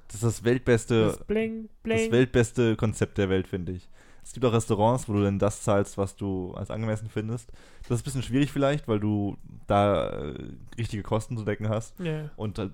[0.07, 2.13] Das ist das weltbeste, Das Bling, das Bling.
[2.13, 3.87] weltbeste Konzept der Welt, finde ich.
[4.29, 7.51] Es gibt auch Restaurants, wo du dann das zahlst, was du als angemessen findest.
[7.89, 10.35] Das ist ein bisschen schwierig vielleicht, weil du da äh,
[10.77, 12.73] richtige Kosten zu decken hast Ja, und halt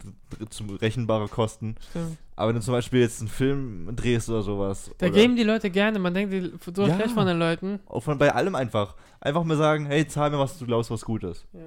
[0.50, 1.76] zum rechenbare Kosten.
[1.90, 2.16] stimmt.
[2.34, 4.90] Aber wenn du zum Beispiel jetzt einen Film drehst oder sowas.
[4.98, 6.96] Da oder geben die Leute gerne, man denkt die so Ja.
[6.96, 7.78] schlecht von den Leuten.
[7.86, 8.96] auch von bei allem einfach.
[9.20, 11.46] Einfach mal sagen, hey, zahl mir, was du glaubst, was gut ist.
[11.52, 11.60] Ja.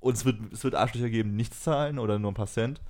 [0.00, 2.80] Und es wird, es wird Arschlöcher geben, nichts zahlen oder nur ein paar Cent.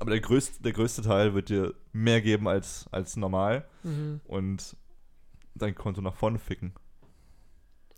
[0.00, 4.20] Aber der größte, der größte Teil wird dir mehr geben als, als normal Mhm.
[4.26, 4.74] und
[5.58, 6.72] dein Konto nach vorne ficken.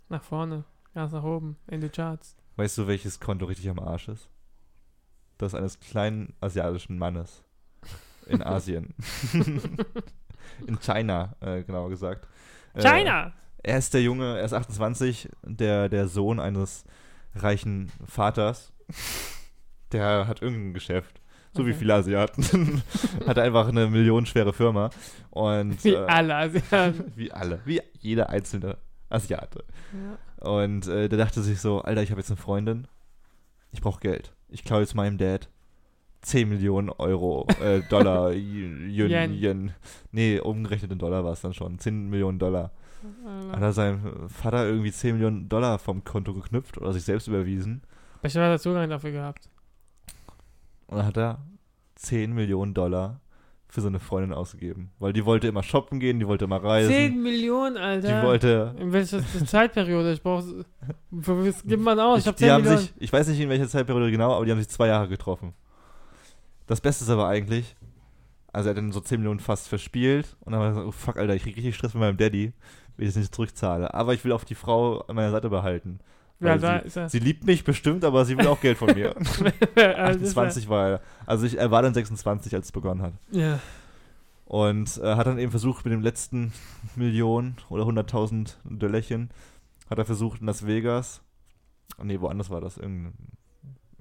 [0.09, 2.35] Nach vorne, ganz nach oben, in die Charts.
[2.55, 4.29] Weißt du, welches Konto richtig am Arsch ist?
[5.37, 7.43] Das eines kleinen asiatischen Mannes.
[8.25, 8.93] In Asien.
[10.67, 12.27] In China, äh, genauer gesagt.
[12.73, 13.33] Äh, China!
[13.61, 16.85] Er ist der Junge, er ist 28, der, der Sohn eines
[17.35, 18.73] reichen Vaters.
[19.91, 21.21] Der hat irgendein Geschäft.
[21.53, 21.79] So wie Okay.
[21.79, 22.83] viele Asiaten.
[23.27, 24.89] hat einfach eine millionenschwere Firma.
[25.31, 27.11] Und Wie äh, alle Asiaten.
[27.15, 27.59] wie alle.
[27.65, 28.77] Wie jeder einzelne
[29.09, 29.63] Asiate.
[29.93, 30.47] ja.
[30.47, 32.87] Und äh, der dachte sich so, Alter, ich habe jetzt eine Freundin.
[33.71, 34.31] ich brauche Geld.
[34.47, 35.49] Ich klaue jetzt meinem Dad
[36.21, 39.33] 10 Millionen Euro, äh, Dollar, Yen, Yen.
[39.33, 39.71] Yen.
[40.11, 41.79] Nee, umgerechnet in Dollar war es dann schon.
[41.79, 42.71] 10 Millionen Dollar.
[43.53, 47.81] Hat er seinem Vater irgendwie 10 Millionen Dollar vom Konto geknüpft oder sich selbst überwiesen.
[48.21, 49.49] Welcher hat er Zugang dafür gehabt?
[50.89, 51.39] Und dann hat er
[51.95, 53.19] 10 Millionen Dollar
[53.67, 54.89] für seine Freundin ausgegeben.
[54.97, 56.89] Weil die wollte immer shoppen gehen, die wollte immer reisen.
[56.89, 58.21] 10 Millionen, Alter.
[58.21, 58.75] Die wollte.
[58.79, 60.11] In welcher Zeitperiode?
[60.13, 60.65] Ich brauche.
[61.11, 62.19] Was gibt man aus?
[62.19, 62.81] Ich, Ich, hab die 10 haben Millionen.
[62.81, 65.53] sich, ich weiß nicht in welcher Zeitperiode genau, aber die haben sich zwei Jahre getroffen.
[66.65, 67.75] Das Beste ist aber eigentlich,
[68.51, 70.91] also er hat dann so 10 Millionen fast verspielt und dann war er so, oh
[70.91, 72.53] fuck, Alter, ich krieg richtig Stress mit meinem Daddy,
[72.97, 73.93] wenn ich das nicht zurückzahle.
[73.93, 75.99] Aber ich will auch die Frau an meiner Seite behalten.
[76.39, 77.09] Ja, da sie, ist er.
[77.09, 79.15] sie liebt mich bestimmt, aber sie will auch Geld von mir.
[79.75, 80.43] Also ist er.
[80.43, 81.01] 28 war er.
[81.25, 83.13] Also ich, er war dann 26, als es begonnen hat.
[83.31, 83.59] Ja.
[84.45, 86.53] Und äh, hat dann eben versucht, mit dem letzten
[86.95, 89.29] Million oder 100.000 Döllerchen,
[89.89, 91.21] hat er versucht in Las Vegas,
[91.99, 93.13] oh nee, woanders war das, irgendeine,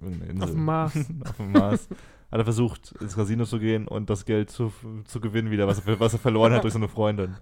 [0.00, 0.44] irgendeine Insel.
[0.44, 0.94] Auf dem Mars.
[1.28, 1.88] Auf dem Mars.
[2.30, 4.72] Hat er versucht, ins Casino zu gehen und das Geld zu,
[5.04, 7.36] zu gewinnen wieder, was er, was er verloren hat durch seine Freundin.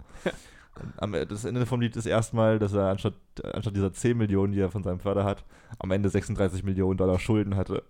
[0.97, 3.13] Am, das Ende vom Lied ist erstmal, dass er anstatt,
[3.53, 5.43] anstatt dieser 10 Millionen, die er von seinem Vater hat,
[5.79, 7.83] am Ende 36 Millionen Dollar Schulden hatte.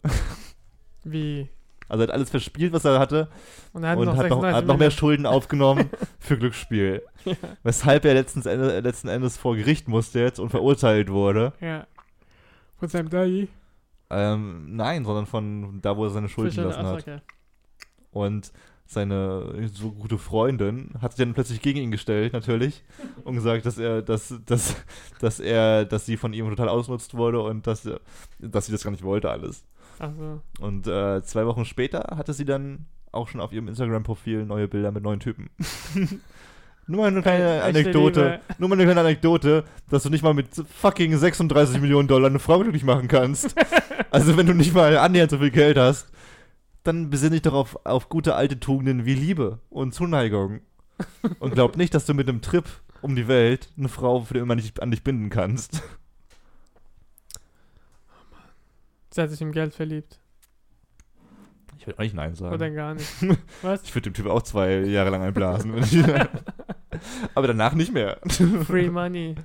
[1.03, 1.49] Wie?
[1.89, 3.29] Also er hat alles verspielt, was er hatte
[3.71, 4.91] Und er hat und noch hat noch, 36 hat noch mehr.
[4.91, 7.03] Schulden aufgenommen für Glücksspiel.
[7.23, 7.35] Ja.
[7.63, 11.53] Weshalb er letztens Ende, letzten Endes vor Gericht musste jetzt und verurteilt wurde.
[11.61, 11.87] Ja.
[12.77, 13.47] Von seinem Daddy.
[14.09, 17.01] Ähm, nein, sondern von da, wo er seine Schulden lassen hat.
[17.01, 17.17] okay.
[18.11, 18.51] Und
[18.87, 22.83] seine so gute Freundin hat sich dann plötzlich gegen ihn gestellt, natürlich,
[23.23, 24.75] und gesagt, dass er, dass, dass,
[25.19, 27.87] dass er, dass sie von ihm total ausgenutzt wurde und dass,
[28.39, 29.65] dass sie das gar nicht wollte, alles.
[29.99, 34.67] Also, Und äh, zwei Wochen später hatte sie dann auch schon auf ihrem Instagram-Profil neue
[34.67, 35.49] Bilder mit neuen Typen.
[36.87, 38.39] nur mal eine kleine Anekdote.
[38.57, 40.47] Nur mal eine kleine Anekdote, dass du nicht mal mit
[40.79, 43.55] fucking 36 Millionen Dollar eine Frau glücklich machen kannst.
[44.11, 46.07] also wenn du nicht mal annähernd so viel Geld hast,
[46.87, 50.61] dann besinn dich doch auf, auf gute alte Tugenden wie Liebe und Zuneigung.
[51.39, 52.65] Und glaub nicht, dass du mit einem Trip
[53.01, 55.83] um die Welt eine Frau für immer nicht an dich binden kannst.
[59.11, 60.19] sie hat sich im Geld verliebt.
[61.77, 62.55] Ich würde auch nicht Nein sagen.
[62.55, 63.07] Oder gar nicht.
[63.61, 63.83] Was?
[63.83, 65.73] Ich würde dem Typ auch zwei Jahre lang einblasen.
[67.35, 68.19] Aber danach nicht mehr.
[68.65, 69.35] Free Money.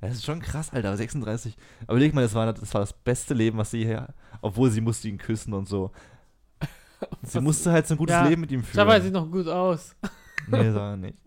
[0.00, 0.96] Das ist schon krass, Alter.
[0.96, 1.56] 36.
[1.82, 4.14] Aber überleg mal, das war, das war das beste Leben, was sie hier.
[4.42, 5.92] Obwohl sie musste ihn küssen und so.
[7.22, 9.02] Sie musste halt so ein gutes Ja, Leben mit ihm führen.
[9.02, 9.94] sieht noch gut aus.
[10.48, 11.18] Nee, sah er nicht.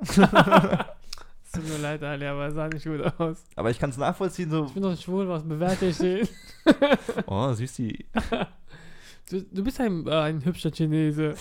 [1.52, 3.44] Es tut mir leid, Ali, aber es sah nicht gut aus.
[3.56, 4.66] Aber ich kann es nachvollziehen, so.
[4.66, 6.28] Ich bin doch schwul, was bewerte ich den?
[7.26, 8.06] Oh, süß die.
[9.32, 11.34] Du, du bist ein, äh, ein hübscher Chinese.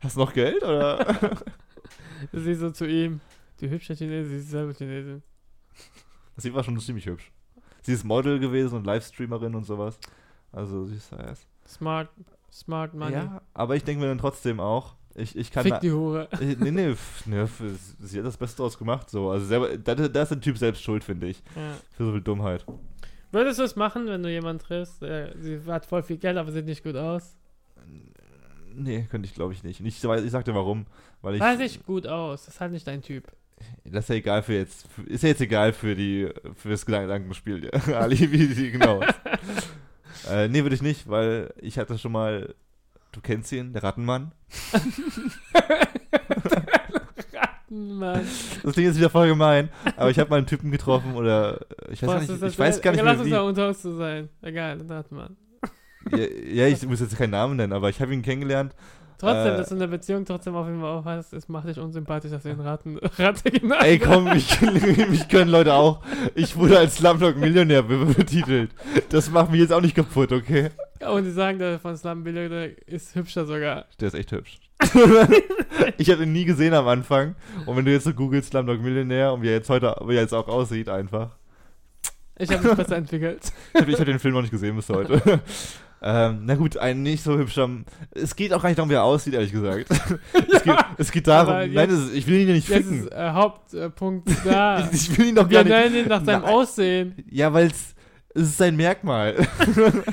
[0.00, 1.04] Hast du noch Geld oder?
[2.32, 3.20] Sie so zu ihm.
[3.60, 5.22] Du hübscher Chinese, sie ist selber Chinesin.
[6.36, 7.32] Sie war schon ziemlich hübsch.
[7.82, 9.98] Sie ist Model gewesen und Livestreamerin und sowas.
[10.52, 11.46] Also, sie ist ass.
[11.66, 12.08] Smart,
[12.54, 13.14] smart money.
[13.14, 15.62] Ja, aber ich denke mir dann trotzdem auch, ich, ich kann.
[15.64, 16.28] Fick die Hure.
[16.40, 16.94] Äh, nee, nee,
[17.26, 17.46] nee,
[18.00, 19.30] sie hat das Beste draus gemacht, so.
[19.30, 21.42] Also selber, da, da ist der Typ selbst schuld, finde ich.
[21.54, 21.74] Ja.
[21.96, 22.64] Für so viel Dummheit.
[23.30, 25.02] Würdest du es machen, wenn du jemanden triffst?
[25.02, 27.36] Äh, sie hat voll viel Geld, aber sieht nicht gut aus.
[28.76, 29.80] Nee, könnte ich glaube ich nicht.
[29.80, 30.86] Und Ich, ich sagte warum.
[31.22, 31.40] Weil ich.
[31.40, 32.44] Sah nicht gut aus.
[32.44, 33.30] Das ist halt nicht dein Typ.
[33.84, 34.86] Das ist ja egal für jetzt.
[35.06, 37.94] Ist ja jetzt egal für die für das Gedankenspiel, ja.
[38.00, 39.00] Ali, wie die genau.
[40.30, 42.54] äh, nee, würde ich nicht, weil ich hatte schon mal.
[43.12, 44.32] Du kennst ihn, der Rattenmann.
[47.68, 48.26] Mann.
[48.62, 51.60] Das klingt jetzt wieder voll gemein, aber ich habe mal einen Typen getroffen oder
[51.90, 53.32] ich weiß gar Was nicht, ist ich weiß gar nicht Lass mehr uns wie.
[53.32, 54.28] ja unter uns zu sein.
[54.42, 55.36] Egal, hat man.
[56.12, 58.74] Ja, ja, ich muss jetzt keinen Namen nennen, aber ich habe ihn kennengelernt.
[59.18, 59.56] Trotzdem, Äh.
[59.56, 62.42] dass du in der Beziehung trotzdem auf jeden Fall aufhast, es macht dich unsympathisch, dass
[62.42, 64.60] du den Ratten, Ratte genannt Ey, komm, mich,
[65.08, 66.00] mich können Leute auch.
[66.34, 68.70] Ich wurde als Slumdog Millionär be- betitelt.
[69.10, 70.70] Das macht mich jetzt auch nicht kaputt, okay?
[71.08, 73.84] Und die sagen, der von Slum Billionaire ist hübscher sogar.
[74.00, 74.58] Der ist echt hübsch.
[75.98, 77.34] ich habe ihn nie gesehen am Anfang.
[77.66, 80.22] Und wenn du jetzt so googelst Slumdog Millionär und wie er jetzt heute, wie er
[80.22, 81.30] jetzt auch aussieht, einfach.
[82.36, 83.52] Ich habe mich besser entwickelt.
[83.74, 85.20] Ich habe hab den Film noch nicht gesehen bis heute.
[86.06, 87.66] ähm, na gut, ein nicht so hübscher.
[88.10, 89.86] Es geht auch gar nicht darum, wie er aussieht, ehrlich gesagt.
[90.52, 91.72] es, geht, es geht darum.
[91.72, 93.04] Nein, das ist, ich will ihn ja nicht Jetzt ficken.
[93.04, 94.86] ist äh, Hauptpunkt da.
[94.92, 95.72] ich will ihn doch Wir gar nicht.
[95.72, 96.44] nennen ihn nach seinem.
[96.44, 97.24] Aussehen.
[97.30, 97.94] Ja, weil es
[98.34, 99.48] ist sein Merkmal.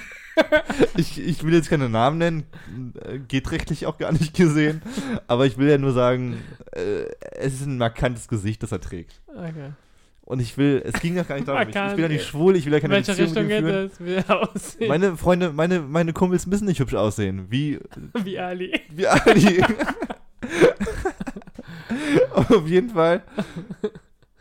[0.96, 2.44] ich, ich will jetzt keine Namen nennen,
[3.28, 4.82] geht rechtlich auch gar nicht gesehen,
[5.28, 6.38] aber ich will ja nur sagen,
[6.72, 7.04] äh,
[7.38, 9.22] es ist ein markantes Gesicht, das er trägt.
[9.28, 9.72] Okay.
[10.24, 12.56] Und ich will, es ging ja gar nicht darum, ich, ich bin ja nicht schwul,
[12.56, 13.92] ich will ja In keine welche Beziehung mit Richtung ihm geht führen.
[13.92, 14.00] es?
[14.06, 14.88] Wie er aussieht?
[14.88, 17.80] Meine Freunde, meine, meine Kumpels müssen nicht hübsch aussehen, wie,
[18.24, 18.80] Wie Ali.
[18.90, 19.64] wie Ali.
[22.34, 23.24] Auf jeden Fall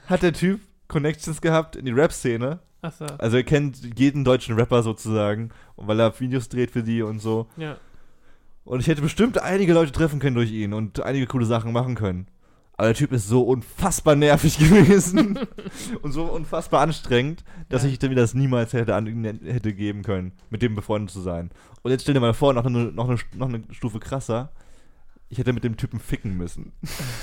[0.07, 4.83] hat der Typ Connections gehabt in die Rap-Szene Achso, Also er kennt jeden deutschen Rapper
[4.83, 7.47] sozusagen, weil er Videos dreht für die und so.
[7.57, 7.77] ja.
[8.65, 11.95] Und ich hätte bestimmt einige Leute treffen können durch ihn und einige coole Sachen machen
[11.97, 12.29] können.
[12.81, 15.39] Aber der Typ ist so unfassbar nervig gewesen
[16.03, 17.91] und so unfassbar anstrengend, dass Ja.
[17.91, 21.51] ich mir das niemals hätte an ihn hätte geben können, mit dem befreundet zu sein.
[21.83, 24.51] Und jetzt stell dir mal vor, noch eine, noch eine, noch eine Stufe krasser.
[25.29, 26.73] Ich hätte mit dem Typen ficken müssen.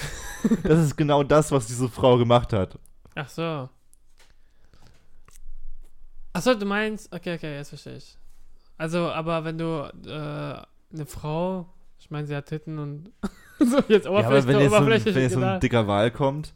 [0.62, 2.78] das ist genau das, was diese Frau gemacht hat.
[3.16, 3.68] Ach so.
[6.34, 8.16] Ach so, du meinst, okay, okay, jetzt verstehe ich.
[8.78, 13.12] Also, aber wenn du äh, eine Frau, ich meine, sie hat Titten und
[13.66, 16.53] so jetzt Ja, aber wenn jetzt, so ein, wenn jetzt so ein dicker Wal kommt,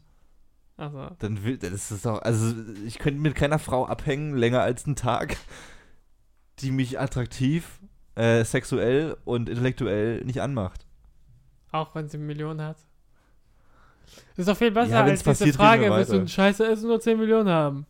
[0.78, 1.08] so.
[1.18, 2.54] dann will, das ist doch, also
[2.86, 5.36] ich könnte mit keiner Frau abhängen, länger als einen Tag,
[6.58, 7.80] die mich attraktiv,
[8.14, 10.86] äh, sexuell und intellektuell nicht anmacht.
[11.70, 12.78] Auch wenn sie Millionen hat.
[14.30, 16.86] Das ist doch viel besser Ja, als diese passiert, Frage, willst du einen Scheiße essen
[16.86, 17.86] oder 10 Millionen haben?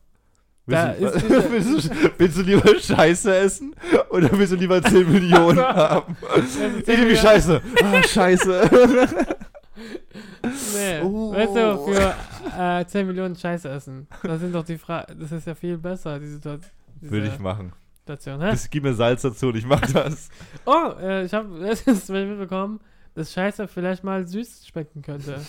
[0.67, 3.75] Willst, Da du, ist willst, du, willst du lieber Scheiße essen
[4.11, 6.17] oder willst du lieber 10 Millionen haben?
[6.49, 7.61] 10 Irgendwie Millionen- Scheiße.
[7.83, 8.71] Ah, Scheiße.
[10.75, 11.33] Nee, Oh.
[11.33, 12.15] weißt du, für
[12.59, 14.07] äh, 10 Millionen Scheiße essen.
[14.23, 16.71] Das sind doch die Fragen, das ist ja viel besser, die Situation.
[17.01, 17.73] Würde ich machen.
[18.01, 18.51] Situation, hä?
[18.51, 20.29] Bis, gib mir Salz dazu und ich mach das.
[20.67, 22.81] Oh, äh, ich habe letztens mitbekommen,
[23.15, 25.41] dass Scheiße vielleicht mal süß schmecken könnte.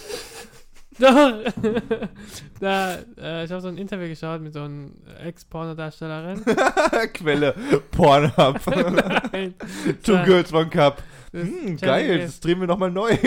[0.99, 1.33] Doch!
[2.59, 4.89] da, äh, ich habe so ein Interview geschaut mit so einer
[5.23, 6.43] Ex-Pornodarstellerin.
[7.13, 7.53] Quelle.
[7.91, 8.59] Pornhub.
[9.31, 9.55] Nein.
[10.03, 11.01] Two Girls, One Cup.
[11.31, 13.17] Hm, geil, das drehen wir nochmal neu.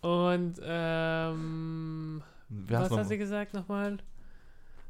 [0.00, 3.98] Und, ähm, was hat sie gesagt nochmal?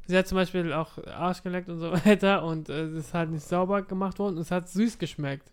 [0.07, 3.29] Sie hat zum Beispiel auch Arsch geleckt und so weiter und äh, es ist halt
[3.29, 5.51] nicht sauber gemacht worden und es hat süß geschmeckt.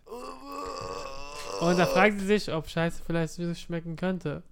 [1.61, 4.43] Und da fragt sie sich, ob Scheiße vielleicht süß schmecken könnte.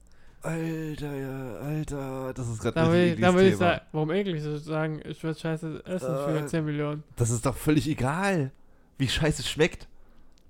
[0.44, 3.82] Alter, ja, Alter, das ist gerade Da ein will, ich- ekliges da will ich sagen,
[3.94, 4.44] warum eklig?
[4.64, 6.46] Sagen, ich würde Scheiße essen für Äh.
[6.46, 7.04] 10 Millionen.
[7.16, 8.52] Das ist doch völlig egal,
[8.98, 9.88] wie Scheiße schmeckt.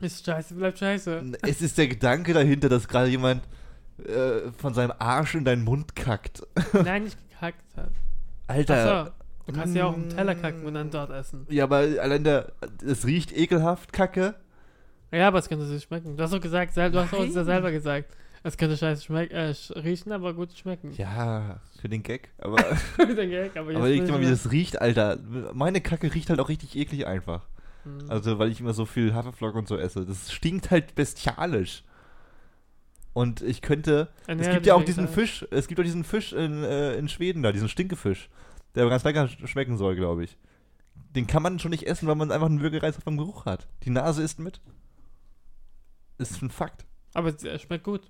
[0.02, 1.34] Ist Scheiße, bleibt Scheiße.
[1.44, 3.44] Es ist der Gedanke dahinter, dass gerade jemand
[4.04, 6.41] äh, von seinem Arsch in deinen Mund kackt.
[6.74, 7.91] Nein, nicht gekackt hat.
[8.48, 9.02] Alter.
[9.04, 9.12] Achso,
[9.46, 11.46] du kannst ja auch im Teller kacken und dann dort essen.
[11.50, 12.52] Ja, aber allein der,
[12.84, 14.34] es riecht ekelhaft, Kacke.
[15.12, 16.18] Ja, aber es könnte süß schmecken.
[16.18, 18.12] Du hast doch gesagt, du hast uns ja selber gesagt.
[18.46, 20.91] Es könnte scheiße schmecken, äh, riechen, aber gut schmecken.
[20.98, 22.30] Ja, für den Gag.
[22.39, 22.58] Aber,
[22.98, 25.18] Den Gag, aber aber leg dir mal, wie ich das riecht, Alter.
[25.54, 27.48] Meine Kacke riecht halt auch richtig eklig einfach.
[27.86, 28.10] Mhm.
[28.10, 30.06] Also, weil ich immer so viel Haferflocken und so esse.
[30.06, 31.84] Das stinkt halt bestialisch.
[33.14, 34.10] Und ich könnte.
[34.24, 35.08] Es Ernähre gibt ja auch diesen.
[35.08, 38.30] Fisch, es gibt auch diesen Fisch in, äh, in Schweden da, diesen Stinkefisch,
[38.76, 40.38] der ganz lecker sch- schmecken soll, glaube ich.
[41.16, 43.68] Den kann man schon nicht essen, weil man einfach einen Würgereiz vom Geruch hat.
[43.84, 44.60] Die Nase isst mit.
[46.18, 46.86] Ist ein Fakt.
[47.14, 48.10] Aber es äh, schmeckt gut,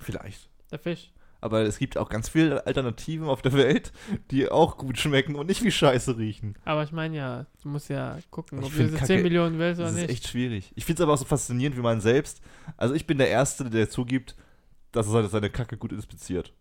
[0.00, 0.48] Vielleicht.
[0.70, 1.10] der Fisch.
[1.40, 3.92] Aber es gibt auch ganz viele Alternativen auf der Welt,
[4.30, 6.54] die auch gut schmecken und nicht wie Scheiße riechen.
[6.64, 9.78] Aber ich meine ja, du musst ja gucken, ob du diese Kacke- 10 Millionen willst
[9.78, 10.10] oder Das ist nicht.
[10.10, 10.72] echt schwierig.
[10.74, 12.40] Ich finde es aber auch so faszinierend, wie man selbst.
[12.76, 14.34] Also ich bin der Erste, der zugibt,
[14.92, 16.52] dass er seine- seine Kacke gut inspiziert.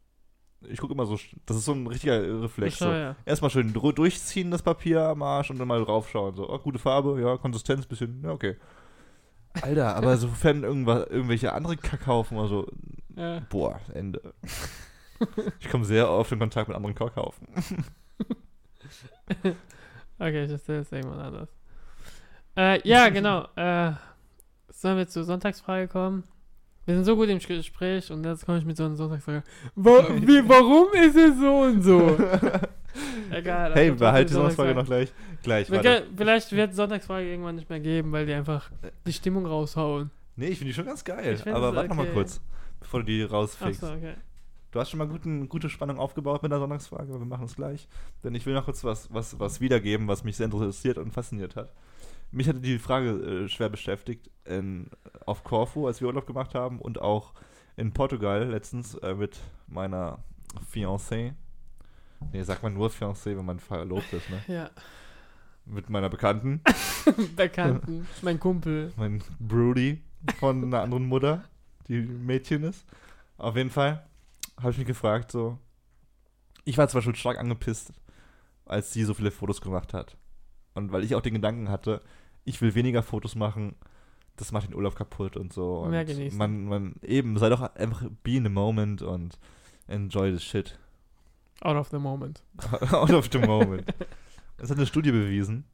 [0.68, 2.78] Ich gucke immer so, das ist so ein richtiger Reflex.
[2.80, 2.86] So.
[2.86, 3.16] Bescheuert.
[3.26, 6.36] Erstmal schön durchziehen, das Papier am Arsch und dann mal draufschauen.
[6.36, 8.56] So, oh, gute Farbe, ja, Konsistenz, bisschen, ja, okay.
[9.62, 12.68] Alter, aber sofern irgendwas, irgendwelche andere Kackhaufen oder so,
[13.16, 13.40] Ja.
[13.50, 14.34] boah, Ende.
[15.60, 17.48] Ich komme sehr oft in Kontakt mit anderen Kackhaufen.
[20.20, 21.50] Okay, ich erzähle es irgendwann anders.
[22.58, 23.48] Äh, ja, genau.
[23.56, 23.94] Äh,
[24.70, 26.24] sollen wir zur Sonntagsfrage kommen?
[26.86, 29.44] Wir sind so gut im Gespräch und jetzt komme ich mit so einer Sonntagsfrage.
[29.76, 32.00] Wa wie, warum ist es so und so?
[33.32, 33.74] Egal.
[33.74, 35.12] Hey, also behalte die Sommerfrage noch gleich.
[35.42, 36.06] Gleich, warte.
[36.16, 38.70] Vielleicht wird die Sonntagsfrage irgendwann nicht mehr geben, weil die einfach
[39.06, 40.12] die Stimmung raushauen.
[40.36, 41.42] Nee, ich finde die schon ganz geil.
[41.46, 42.14] Aber warte noch mal okay.
[42.14, 42.40] kurz,
[42.80, 43.84] bevor du die rausfickst.
[43.84, 44.14] Achso, okay.
[44.72, 47.56] Du hast schon mal guten, gute Spannung aufgebaut mit der Sonntagsfrage, aber wir machen es
[47.56, 47.88] gleich.
[48.24, 51.56] Denn ich will noch kurz was, was, was wiedergeben, was mich sehr interessiert und fasziniert
[51.56, 51.72] hat.
[52.32, 53.12] Mich hatte die Frage
[53.46, 54.90] äh, schwer beschäftigt in,
[55.26, 57.34] auf Corfu, als wir Urlaub gemacht haben und auch
[57.78, 60.20] in Portugal letztens äh, mit meiner
[60.72, 61.34] Fiancée.
[62.32, 64.42] Nee, sagt man nur Fiancée, wenn man verlobt ist, ne?
[64.48, 64.70] Ja.
[65.66, 66.62] Mit meiner Bekannten,
[67.36, 68.94] Bekannten, mein Kumpel.
[68.98, 70.04] mein Brody
[70.40, 71.44] von einer anderen Mutter,
[71.88, 72.86] die Mädchen ist.
[73.38, 74.06] Auf jeden Fall
[74.60, 75.58] habe ich mich gefragt, so.
[76.66, 77.94] Ich war zwar schon stark angepisst,
[78.66, 80.18] als sie so viele Fotos gemacht hat.
[80.76, 82.02] Und weil ich auch den Gedanken hatte,
[82.44, 83.76] ich will weniger Fotos machen,
[84.36, 85.80] das macht den Urlaub kaputt und so.
[85.80, 86.38] Und Mehr genießen.
[86.38, 89.40] Man, man, eben, sei doch einfach be in the moment und
[89.88, 90.78] enjoy the shit.
[91.62, 92.44] Out of the moment.
[92.92, 93.86] Out of the moment.
[94.58, 95.66] Es hat eine Studie bewiesen,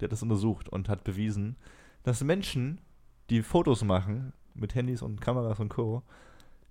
[0.00, 1.56] die hat das untersucht und hat bewiesen,
[2.02, 2.80] dass Menschen,
[3.30, 6.02] die Fotos machen mit Handys und Kameras und Co.,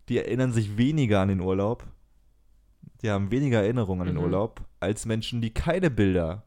[0.10, 1.86] die erinnern sich weniger an den Urlaub,
[3.02, 4.24] die haben weniger Erinnerungen an den Mhm.
[4.24, 6.44] Urlaub, als Menschen, die keine Bilder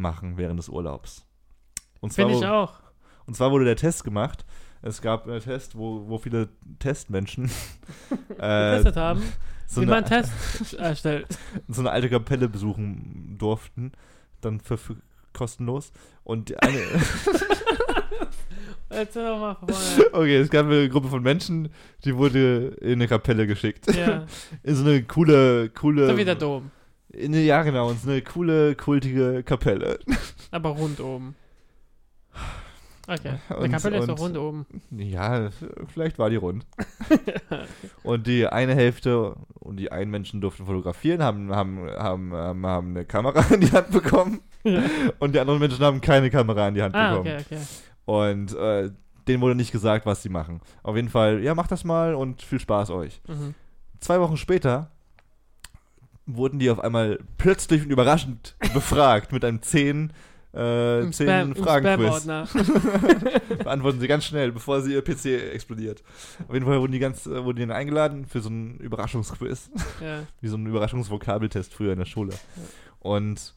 [0.00, 1.24] machen während des Urlaubs.
[2.00, 2.74] Und Finde ich auch.
[3.26, 4.44] Und zwar wurde der Test gemacht.
[4.80, 7.46] Es gab einen Test, wo, wo viele Testmenschen
[8.38, 9.22] äh, Getestet haben,
[9.66, 10.24] so, wie man eine,
[10.78, 11.26] erstellt.
[11.66, 13.92] so eine alte Kapelle besuchen durften.
[14.40, 14.96] Dann für, für
[15.32, 15.92] kostenlos.
[16.22, 16.78] Und die eine,
[18.90, 19.74] Erzähl doch mal vorne.
[20.12, 21.68] okay, es gab eine Gruppe von Menschen,
[22.04, 23.94] die wurde in eine Kapelle geschickt.
[23.94, 24.24] Ja,
[24.62, 26.08] In so eine coole, coole.
[26.08, 26.70] so wie der Dom.
[27.12, 29.98] In eine, ja, genau, in so eine coole, kultige Kapelle.
[30.50, 31.34] Aber rund oben.
[33.06, 33.34] Okay.
[33.48, 34.66] Und- Die Kapelle ist doch und- rund oben.
[34.90, 35.48] Ja,
[35.86, 36.66] vielleicht war die rund.
[38.02, 42.88] Und die eine Hälfte und die einen Menschen durften fotografieren, haben, haben, haben, haben, haben
[42.90, 44.40] eine Kamera in die Hand bekommen.
[44.64, 44.82] Ja.
[45.18, 47.36] Und die anderen Menschen haben keine Kamera in die Hand Ah, bekommen.
[47.36, 47.60] okay, okay.
[48.04, 48.90] Und äh,
[49.26, 50.60] denen wurde nicht gesagt, was sie machen.
[50.82, 53.20] Auf jeden Fall, ja, macht das mal und viel Spaß euch.
[53.26, 53.54] Mhm.
[54.00, 54.90] Zwei Wochen später
[56.28, 60.12] wurden die auf einmal plötzlich und überraschend befragt mit einem zehn,
[60.52, 62.26] äh, zehn Fragen-Quiz.
[63.58, 66.02] Beantworten sie ganz schnell, bevor sie ihr PC explodiert.
[66.46, 69.70] Auf jeden Fall wurden die ganz, äh, wurden die dann eingeladen für so einen Überraschungsquiz.
[70.00, 70.22] ja.
[70.40, 72.34] Wie so ein Überraschungsvokabeltest früher in der Schule.
[73.00, 73.54] Und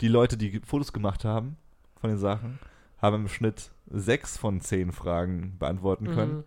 [0.00, 1.56] die Leute, die Fotos gemacht haben
[2.00, 2.58] von den Sachen,
[3.00, 6.36] haben im Schnitt sechs von zehn Fragen beantworten können.
[6.36, 6.44] Mhm.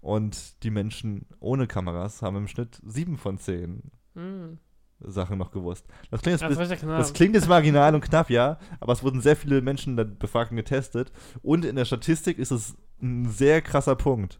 [0.00, 4.58] Und die Menschen ohne Kameras haben im Schnitt sieben von zehn Mhm.
[5.04, 5.86] Sachen noch gewusst.
[6.10, 6.98] Das klingt, jetzt, Das, ja knapp.
[6.98, 10.52] das klingt jetzt marginal und knapp, ja, aber es wurden sehr viele Menschen dann befragt
[10.52, 11.12] und getestet.
[11.42, 14.38] Und in der Statistik ist es ein sehr krasser Punkt.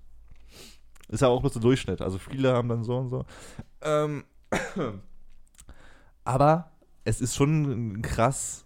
[1.09, 2.01] Ist ja auch nur so Durchschnitt.
[2.01, 3.25] Also viele haben dann so und so.
[3.83, 4.25] Ähm,
[6.25, 6.71] aber
[7.05, 8.65] es ist schon krass.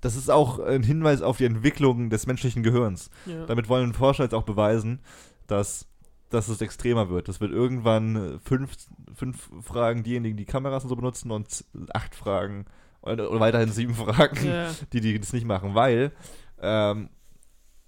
[0.00, 3.10] Das ist auch ein Hinweis auf die Entwicklung des menschlichen Gehirns.
[3.26, 3.44] ja.
[3.46, 5.00] Damit wollen Forscher jetzt auch beweisen,
[5.46, 5.86] dass,
[6.30, 7.28] dass es extremer wird.
[7.28, 8.76] Es wird irgendwann äh, fünf,
[9.14, 12.64] fünf Fragen diejenigen, die Kameras und so benutzen und acht Fragen
[13.02, 14.70] oder, weiterhin sieben Fragen, ja.
[14.92, 16.12] die, die das nicht machen, weil
[16.60, 17.08] ähm,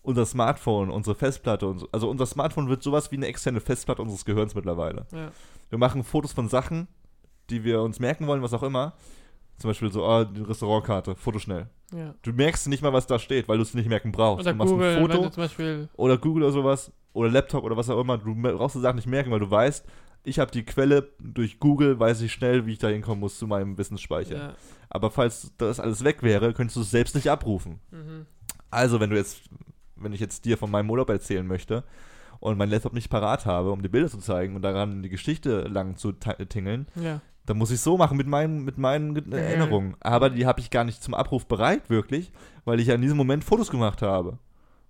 [0.02, 4.02] unser Smartphone, unsere Festplatte, und so, also unser Smartphone wird sowas wie eine externe Festplatte
[4.02, 5.06] unseres Gehirns mittlerweile.
[5.12, 5.30] ja.
[5.70, 6.86] Wir machen Fotos von Sachen,
[7.48, 8.92] die wir uns merken wollen, was auch immer.
[9.56, 11.68] Zum Beispiel so, oh, die Restaurantkarte, Foto schnell.
[11.94, 12.14] ja.
[12.22, 14.40] Du merkst nicht mal, was da steht, weil du es nicht merken brauchst.
[14.40, 15.88] Oder du machst Google, ein Foto Beispiel.
[15.96, 19.08] oder Google oder sowas oder Laptop oder was auch immer, du brauchst die Sachen nicht
[19.08, 19.84] merken, weil du weißt,
[20.24, 23.46] ich habe die Quelle durch Google, weiß ich schnell, wie ich da hinkommen muss zu
[23.46, 24.36] meinem Wissensspeicher.
[24.36, 24.54] Ja.
[24.88, 27.80] Aber falls das alles weg wäre, könntest du es selbst nicht abrufen.
[27.90, 28.26] Mhm.
[28.70, 29.42] Also, wenn du jetzt,
[29.96, 31.82] wenn ich jetzt dir von meinem Urlaub erzählen möchte
[32.40, 35.62] und meinen Laptop nicht parat habe, um die Bilder zu zeigen und daran die Geschichte
[35.62, 37.20] lang zu ti- tingeln, ja.
[37.46, 39.96] dann muss ich so machen mit meinen, mit meinen Ge- Erinnerungen.
[40.00, 42.30] Aber die habe ich gar nicht zum Abruf bereit, wirklich,
[42.64, 44.38] weil ich ja in diesem Moment Fotos gemacht habe.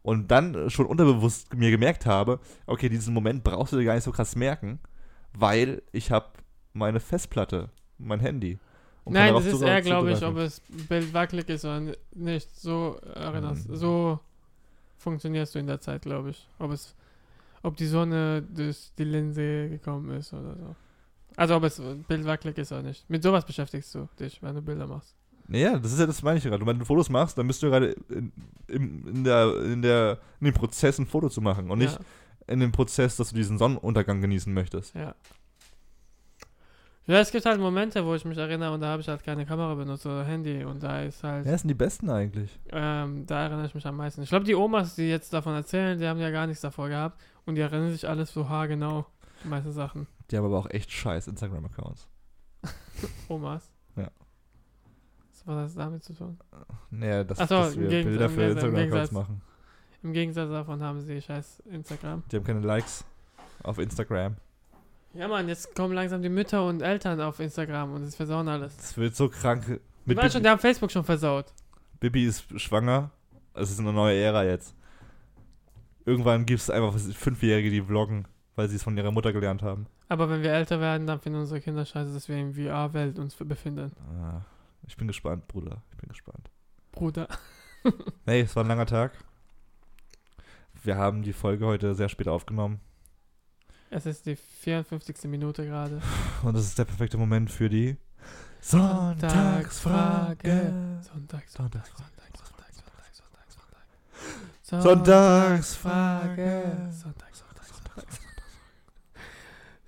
[0.03, 4.05] Und dann schon unterbewusst mir gemerkt habe, okay, diesen Moment brauchst du dir gar nicht
[4.05, 4.81] so krass merken,
[5.33, 6.27] weil ich habe
[6.73, 8.59] meine Festplatte, mein Handy.
[9.05, 12.55] Nein, das ist eher, glaube ich, ob es Bild wackelig ist oder ni- nicht.
[12.57, 13.77] So erinnerst, Mhm.
[13.77, 14.21] so
[14.99, 16.49] funktionierst du in der Zeit, glaube ich.
[16.59, 16.95] Ob es,
[17.63, 20.77] ob die Sonne durch die Linse gekommen ist oder so.
[21.37, 23.09] Also ob es Bild wackelig ist oder nicht.
[23.09, 25.17] Mit sowas beschäftigst du dich, wenn du Bilder machst.
[25.53, 26.65] Naja, das ist ja das meine ich gerade.
[26.67, 28.33] Wenn du Fotos machst, dann bist du gerade in,
[28.69, 31.99] in, in, der, in, der, in dem Prozess, ein Foto zu machen und nicht
[32.49, 34.95] in dem Prozess, dass du diesen Sonnenuntergang genießen möchtest.
[34.95, 35.15] Ja, ja.
[37.05, 39.45] Ja, es gibt halt Momente, wo ich mich erinnere und da habe ich halt keine
[39.45, 42.61] Kamera benutzt oder Handy und da ist halt, Ja, das sind die besten eigentlich.
[42.71, 44.23] ähm, da erinnere ich mich am meisten.
[44.23, 47.21] Ich glaube, die Omas, die jetzt davon erzählen, die haben ja gar nichts davor gehabt
[47.45, 49.05] und die erinnern sich alles so haargenau,
[49.43, 50.07] die meisten Sachen.
[50.31, 52.07] Die haben aber auch echt scheiß Instagram-Accounts.
[53.29, 53.72] Omas.
[55.45, 56.39] Was hat das damit zu tun?
[56.91, 59.43] Naja, Ach so, dass wir Gegensatz- Bilder für Instagram-Accounts Gegensatz- machen.
[60.03, 62.23] Im Gegensatz davon haben sie scheiß Instagram.
[62.31, 63.05] Die haben keine Likes
[63.63, 64.37] auf Instagram.
[65.15, 68.77] Ja, Mann, jetzt kommen langsam die Mütter und Eltern auf Instagram und es versauen alles.
[68.77, 69.65] Das wird so krank.
[69.69, 71.53] Ich Mit weiß schon, die haben Facebook schon versaut.
[72.01, 73.11] Bibi ist schwanger.
[73.55, 74.75] Es ist eine neue Ära jetzt.
[76.05, 78.27] Irgendwann gibt es einfach Fünfjährige, die vloggen,
[78.57, 79.87] weil sie es von ihrer Mutter gelernt haben.
[80.09, 83.35] Aber wenn wir älter werden, dann finden unsere Kinder scheiße, dass wir in VR-Welt uns
[83.37, 83.93] befinden.
[84.21, 84.41] Ah,
[84.87, 85.83] ich bin gespannt, Bruder.
[85.91, 86.51] Ich bin gespannt.
[86.93, 87.29] Bruder.
[88.27, 89.13] Hey, es war ein langer Tag.
[90.85, 92.79] Wir haben die Folge heute sehr spät aufgenommen.
[93.91, 95.25] Es ist die 54.
[95.25, 96.01] Minute gerade.
[96.45, 97.97] Und das ist der perfekte Moment für die
[98.61, 101.03] Sonntagsfrage.
[101.03, 101.03] Sonntagsfrage.
[101.03, 102.13] Sonntag, Sonntag, Sonntag, Sonntag,
[103.13, 103.43] Sonntag, Sonntag,
[104.63, 104.83] Sonntag.
[104.83, 106.89] Sonntagsfrage.
[106.93, 108.05] Sonntag, Sonntag, Sonntag.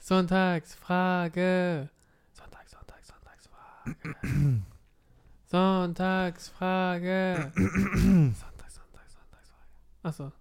[0.01, 1.89] Sonntagsfrage.
[2.33, 4.63] Sonntag, Sonntag, Sonntagsfrage.
[5.55, 7.53] Sonntagsfrage.
[7.55, 9.71] Sonntag, Sonntag, Sonntagsfrage.
[10.03, 10.33] Achso.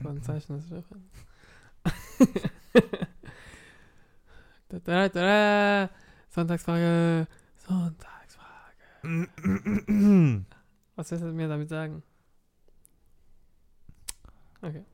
[0.00, 0.64] War ein Zeichen,
[4.70, 5.90] da, da, da, da.
[6.30, 7.26] Sonntagsfrage.
[7.68, 8.86] Sonntagsfrage.
[10.96, 12.02] Was willst du mir damit sagen?
[14.62, 14.86] Okay.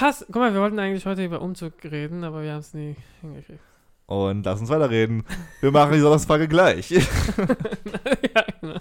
[0.00, 2.96] Hass, guck mal, wir wollten eigentlich heute über Umzug reden, aber wir haben es nie
[3.20, 3.71] hingekriegt.
[4.06, 5.24] Und lass uns weiterreden.
[5.60, 6.90] Wir machen die Sonntagsfrage gleich.
[6.90, 8.80] ja, genau.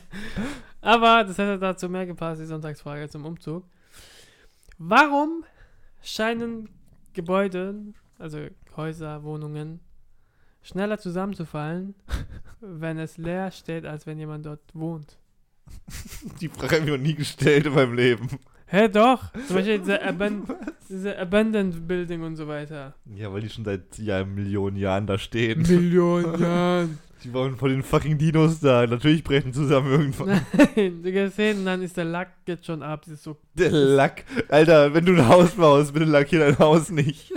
[0.82, 3.64] Aber das hätte dazu mehr gepasst, die Sonntagsfrage zum Umzug.
[4.78, 5.46] Warum
[6.02, 6.70] scheinen
[7.14, 7.76] Gebäude,
[8.18, 9.80] also Häuser, Wohnungen,
[10.64, 11.96] schneller zusammenzufallen,
[12.60, 15.20] wenn es leer steht, als wenn jemand dort wohnt?
[16.42, 18.28] Die Frage habe ich noch nie gestellt in meinem Leben.
[18.72, 19.34] Hä, doch.
[19.48, 20.44] Zum Beispiel diese, Aban
[20.90, 22.94] diese Abandoned Building und so weiter.
[23.14, 25.64] Ja, weil die schon seit ja, Millionen Jahren da stehen.
[25.64, 27.00] Millionen Jahren.
[27.22, 28.88] Die waren von den fucking Dinos da.
[28.88, 30.42] Natürlich brechen zusammen irgendwann.
[30.54, 33.02] Nein, du kannst sehen, dann ist der Lack jetzt schon ab.
[33.04, 34.24] Das ist so Der Lack.
[34.48, 37.34] Alter, wenn du ein Haus baust, bitte lackier dein Haus nicht.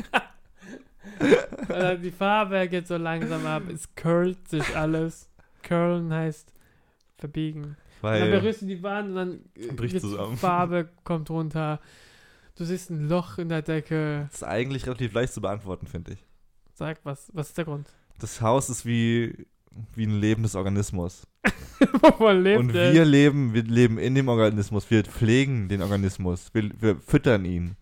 [2.02, 3.64] Die Farbe geht so langsam ab.
[3.72, 5.28] Es curlt sich alles.
[5.62, 6.52] Curlen heißt
[7.18, 7.76] verbiegen.
[8.02, 8.30] Und dann Weil.
[8.30, 10.36] berührst du die Wand und dann äh, Bricht zusammen.
[10.36, 11.80] Farbe kommt runter.
[12.56, 14.26] Du siehst ein Loch in der Decke.
[14.30, 16.24] Das ist eigentlich relativ leicht zu beantworten, finde ich.
[16.74, 17.88] Sag, was, was ist der Grund?
[18.20, 19.46] Das Haus ist wie,
[19.94, 21.26] wie ein lebendes Organismus.
[22.00, 24.90] Wovon lebt Und wir leben, wir leben in dem Organismus.
[24.90, 26.50] Wir pflegen den Organismus.
[26.52, 27.76] Wir, wir füttern ihn.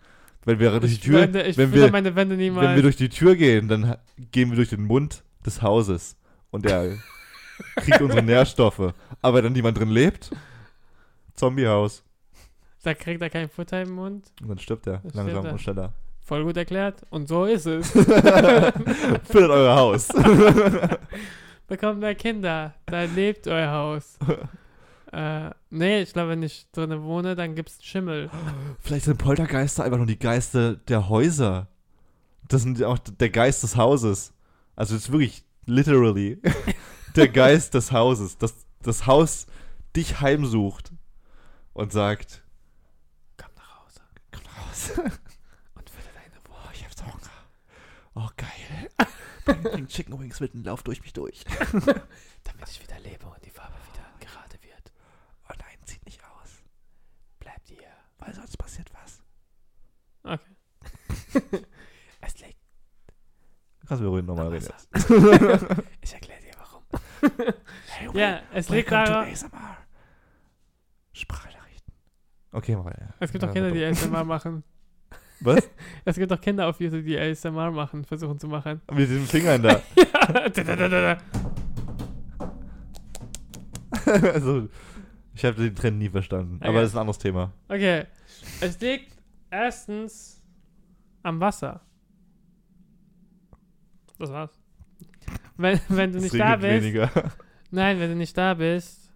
[0.45, 2.67] Wenn wir durch die Tür, wende, ich wenn wir, meine Wände niemals.
[2.67, 3.97] wenn wir durch die Tür gehen, dann
[4.33, 6.17] gehen wir durch den Mund des Hauses.
[6.51, 6.97] Und der
[7.77, 8.95] kriegt unsere Nährstoffe.
[9.21, 10.31] Aber wenn dann jemand drin lebt,
[11.35, 12.03] Zombiehaus.
[12.83, 14.31] da kriegt er kein Futter im Mund.
[14.41, 15.53] Und dann stirbt er Dann langsam stirbt er.
[15.53, 15.93] und schneller.
[16.25, 17.03] Voll gut erklärt.
[17.11, 17.91] Und so ist es.
[17.91, 20.09] Füttert euer Haus.
[21.69, 22.75] Bekommt mehr Kinder.
[22.87, 24.19] Da lebt euer Haus.
[25.13, 28.31] äh, nee, ich glaube, wenn ich drinnen wohne, dann gibt's Schimmel.
[28.81, 31.69] Vielleicht sind Poltergeister einfach nur die Geister der Häuser.
[32.49, 34.33] Das sind auch der Geist des Hauses.
[34.77, 36.41] Also es ist wirklich literally
[37.17, 38.39] der Geist des Hauses.
[38.39, 39.47] Das, das Haus
[39.97, 40.93] dich heimsucht
[41.73, 42.43] und sagt,
[43.37, 44.01] Komm nach Hause
[44.31, 44.91] komm raus.
[45.75, 46.63] und fülle deine Wohnung.
[46.67, 47.31] Oh, ich hab so Hunger.
[48.15, 48.89] Oh, geil.
[49.45, 51.45] Bring, bring Chicken Wings mit und lauf durch mich durch.
[51.73, 54.93] Damit ich wieder lebe und die Farbe wieder gerade wird.
[55.49, 56.51] Oh nein, zieht nicht aus,
[57.41, 57.79] Bleibt hier.
[58.19, 59.21] weil sonst passiert was.
[60.23, 61.67] Okay.
[62.21, 62.61] es liegt.
[63.89, 64.69] Kannst du mir ruhig nochmal reden.
[66.03, 66.42] Ich erkläre.
[67.23, 69.29] Hey, Ja, es liegt daran.
[71.13, 71.95] Sprachnachrichten.
[72.53, 73.15] Okay, mal weiter.
[73.21, 74.65] Es gibt doch Kinder, die ASMR machen.
[75.41, 75.69] Was?
[76.05, 78.81] Es gibt doch Kinder auf YouTube, die ASMR machen, versuchen zu machen.
[78.93, 79.83] Mit den Fingern da.
[79.97, 80.49] ja.
[80.49, 81.19] da, da, da, da.
[84.33, 84.69] also,
[85.35, 86.57] ich habe den Trend nie verstanden.
[86.57, 86.69] Okay.
[86.69, 87.53] Aber das ist ein anderes Thema.
[87.69, 88.07] Okay.
[88.61, 89.17] Es liegt
[89.51, 90.43] erstens
[91.23, 91.81] am Wasser.
[94.19, 94.62] Das war's.
[95.57, 96.83] Wenn, wenn du nicht da regnet bist.
[96.85, 97.11] weniger.
[97.71, 99.13] Nein, wenn du nicht da bist.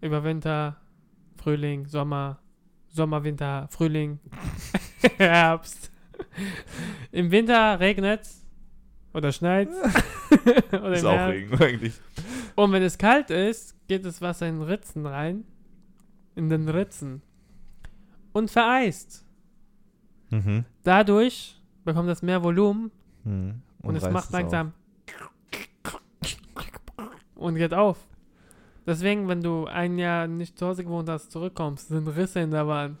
[0.00, 0.76] Über Winter,
[1.36, 2.38] Frühling, Sommer,
[2.88, 4.18] Sommer, Winter, Frühling,
[5.16, 5.90] Herbst.
[7.12, 8.44] Im Winter regnet's
[9.12, 9.74] oder schneit's.
[10.72, 11.34] oder ist auch Herbst.
[11.34, 11.94] Regen eigentlich.
[12.54, 15.44] Und wenn es kalt ist, geht das Wasser in Ritzen rein.
[16.36, 17.22] In den Ritzen.
[18.32, 19.24] Und vereist.
[20.30, 20.64] Mhm.
[20.84, 22.90] Dadurch bekommt das mehr Volumen
[23.24, 23.62] Mhm.
[23.82, 24.32] Und, es reißt macht auf.
[24.32, 24.72] langsam
[27.36, 27.98] und geht auf.
[28.86, 32.66] Deswegen, wenn du ein Jahr nicht zu Hause gewohnt hast, zurückkommst, sind Risse in der
[32.66, 32.96] Wand.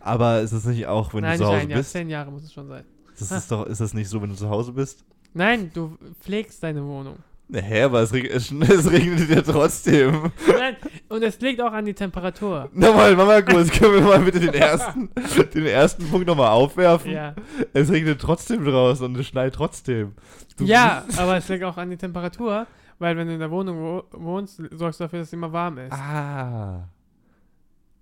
[0.00, 1.92] Aber ist es nicht auch, wenn Nein, du zu Hause ein Jahr, bist?
[1.92, 2.84] zehn Jahre muss es schon sein.
[3.18, 5.04] Das ist, doch, ist das nicht so, wenn du zu Hause bist?
[5.34, 7.16] Nein, du pflegst deine Wohnung.
[7.52, 10.32] Hä, aber es, reg es, es regnet ja trotzdem.
[10.48, 10.76] Nein,
[11.08, 12.68] und es liegt auch an die Temperatur.
[12.72, 15.10] Nochmal, Mama kurz, können wir mal bitte den ersten,
[15.54, 17.12] den ersten Punkt nochmal aufwerfen?
[17.12, 17.34] Ja,
[17.72, 20.14] Es regnet trotzdem draußen und es schneit trotzdem.
[20.56, 22.66] Du ja aber es liegt auch an die Temperatur,
[22.98, 25.78] weil wenn du in der Wohnung wo wohnst, sorgst du dafür, dass es immer warm
[25.78, 25.92] ist.
[25.92, 26.88] Ah.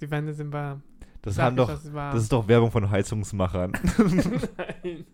[0.01, 0.82] Die Wände sind warm.
[1.20, 2.14] Das, Sag haben doch, warm.
[2.14, 3.72] das ist doch Werbung von Heizungsmachern.
[4.57, 5.05] Nein.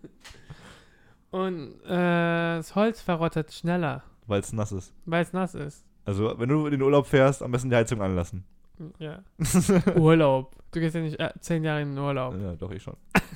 [1.31, 4.93] Und äh, das Holz verrottet schneller, Weil es nass ist.
[5.05, 5.85] weil es nass ist.
[6.05, 8.43] Also, wenn du in den Urlaub fährst, am besten die Heizung anlassen.
[8.97, 9.21] Ja.
[9.95, 10.55] Urlaub.
[10.71, 12.33] Du gehst ja nicht äh, zehn Jahre in den Urlaub.
[12.41, 12.95] Ja, doch, ich schon.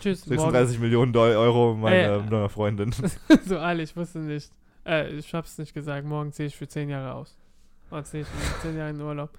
[0.00, 0.40] Tschüss, morgen.
[0.40, 2.22] 36 Millionen Deu- Euro meiner Ey.
[2.22, 2.94] meiner Freundin.
[3.46, 4.50] so alle, ich wusste nicht.
[4.86, 6.06] Äh, ich hab's nicht gesagt.
[6.06, 7.36] Morgen ziehe ich für zehn Jahre aus.
[7.90, 9.30] Morgen ziehe ich für zehn Jahre in den Urlaub.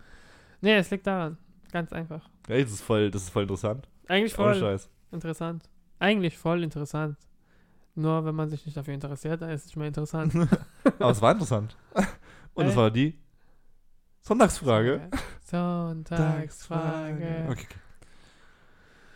[0.61, 1.37] Nee, es liegt daran.
[1.71, 2.29] Ganz einfach.
[2.47, 3.87] Ey, das ist voll, das ist voll interessant.
[4.07, 4.79] Eigentlich voll
[5.11, 5.63] interessant.
[5.99, 7.17] Eigentlich voll interessant.
[7.95, 10.35] Nur wenn man sich nicht dafür interessiert, dann ist es nicht mehr interessant.
[10.99, 11.77] Aber es war interessant.
[12.53, 12.77] Und es Ey.
[12.77, 13.17] war die
[14.21, 15.09] Sonntagsfrage.
[15.41, 17.47] Sonntagsfrage.
[17.49, 17.67] Okay.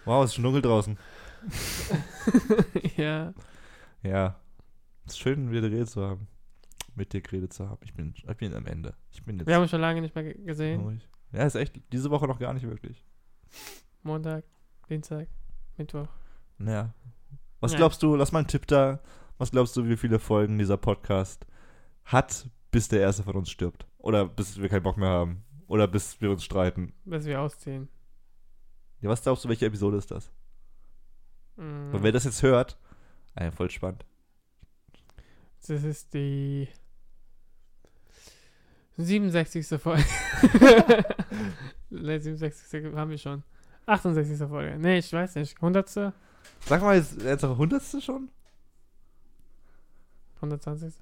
[0.05, 0.97] Wow, es ist schon dunkel draußen.
[2.97, 3.33] ja.
[4.03, 4.35] Ja.
[5.05, 6.27] Es ist schön, wieder geredet zu haben.
[6.95, 7.79] mit dir geredet zu haben.
[7.83, 8.93] Ich bin, ich bin am Ende.
[9.11, 9.47] Ich bin jetzt.
[9.47, 11.01] Wir haben uns schon lange nicht mehr ge- gesehen.
[11.31, 13.03] Ja, ist echt diese Woche noch gar nicht wirklich.
[14.03, 14.43] Montag,
[14.89, 15.27] Dienstag,
[15.77, 16.07] Mittwoch.
[16.57, 16.93] Naja.
[17.59, 17.77] Was Ja.
[17.77, 18.99] glaubst du, lass mal einen Tipp da.
[19.37, 21.45] Was glaubst du, wie viele Folgen dieser Podcast
[22.05, 23.85] hat, bis der erste von uns stirbt?
[23.97, 25.43] Oder bis wir keinen Bock mehr haben?
[25.67, 26.93] Oder bis wir uns streiten?
[27.05, 27.89] Bis wir ausziehen.
[29.01, 30.31] Ja, was glaubst du, welche Episode ist das?
[31.57, 32.77] Mm, Weil wer das jetzt hört,
[33.35, 34.05] äh, voll spannend.
[35.67, 36.67] Das ist die
[38.97, 39.65] 67.
[39.79, 40.03] Folge.
[41.89, 42.95] ne, 67.
[42.95, 43.43] haben wir schon.
[43.85, 44.47] 68.
[44.47, 44.77] Folge.
[44.77, 45.55] Nee, ich weiß nicht.
[45.55, 46.13] 100.
[46.65, 48.29] Sag mal, jetzt, jetzt auch hundertste schon?
[50.35, 50.93] 120.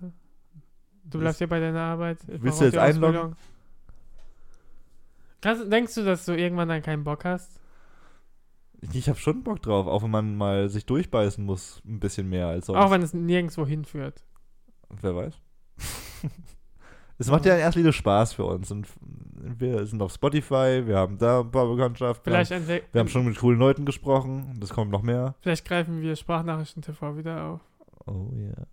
[1.04, 2.20] Du bleibst hier bei deiner Arbeit.
[2.28, 3.36] Ich Willst du jetzt einloggen?
[5.42, 7.60] Kannst, denkst du, dass du irgendwann dann keinen Bock hast?
[8.94, 12.48] Ich habe schon Bock drauf, auch wenn man mal sich durchbeißen muss, ein bisschen mehr
[12.48, 12.80] als sonst.
[12.80, 14.24] Auch wenn es nirgendwo hinführt.
[15.02, 15.34] Wer weiß.
[17.18, 18.72] es macht ja in erster Linie Spaß für uns.
[18.72, 18.88] Und
[19.38, 22.32] wir sind auf Spotify, wir haben da ein paar Bekanntschaften.
[22.32, 24.58] Wir haben, wir haben schon mit coolen Leuten gesprochen.
[24.60, 25.36] Das kommt noch mehr.
[25.42, 27.62] vielleicht greifen wir Sprachnachrichten TV wieder auf.
[28.06, 28.64] Oh ja.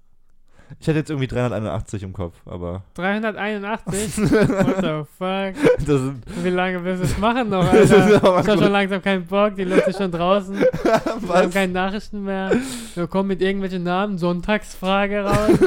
[0.81, 4.19] Ich hatte jetzt irgendwie 381 im Kopf, aber 381?
[4.19, 5.77] What the fuck?
[5.87, 8.17] das sind, Wie lange willst du es machen noch, Das Alter?
[8.17, 8.59] Ich hab gut.
[8.59, 10.57] schon langsam keinen Bock, die Leute sind schon draußen.
[10.59, 11.51] Wir haben was?
[11.53, 12.51] keine Nachrichten mehr.
[12.95, 15.59] Wir kommen mit irgendwelchen Namen, Sonntagsfrage raus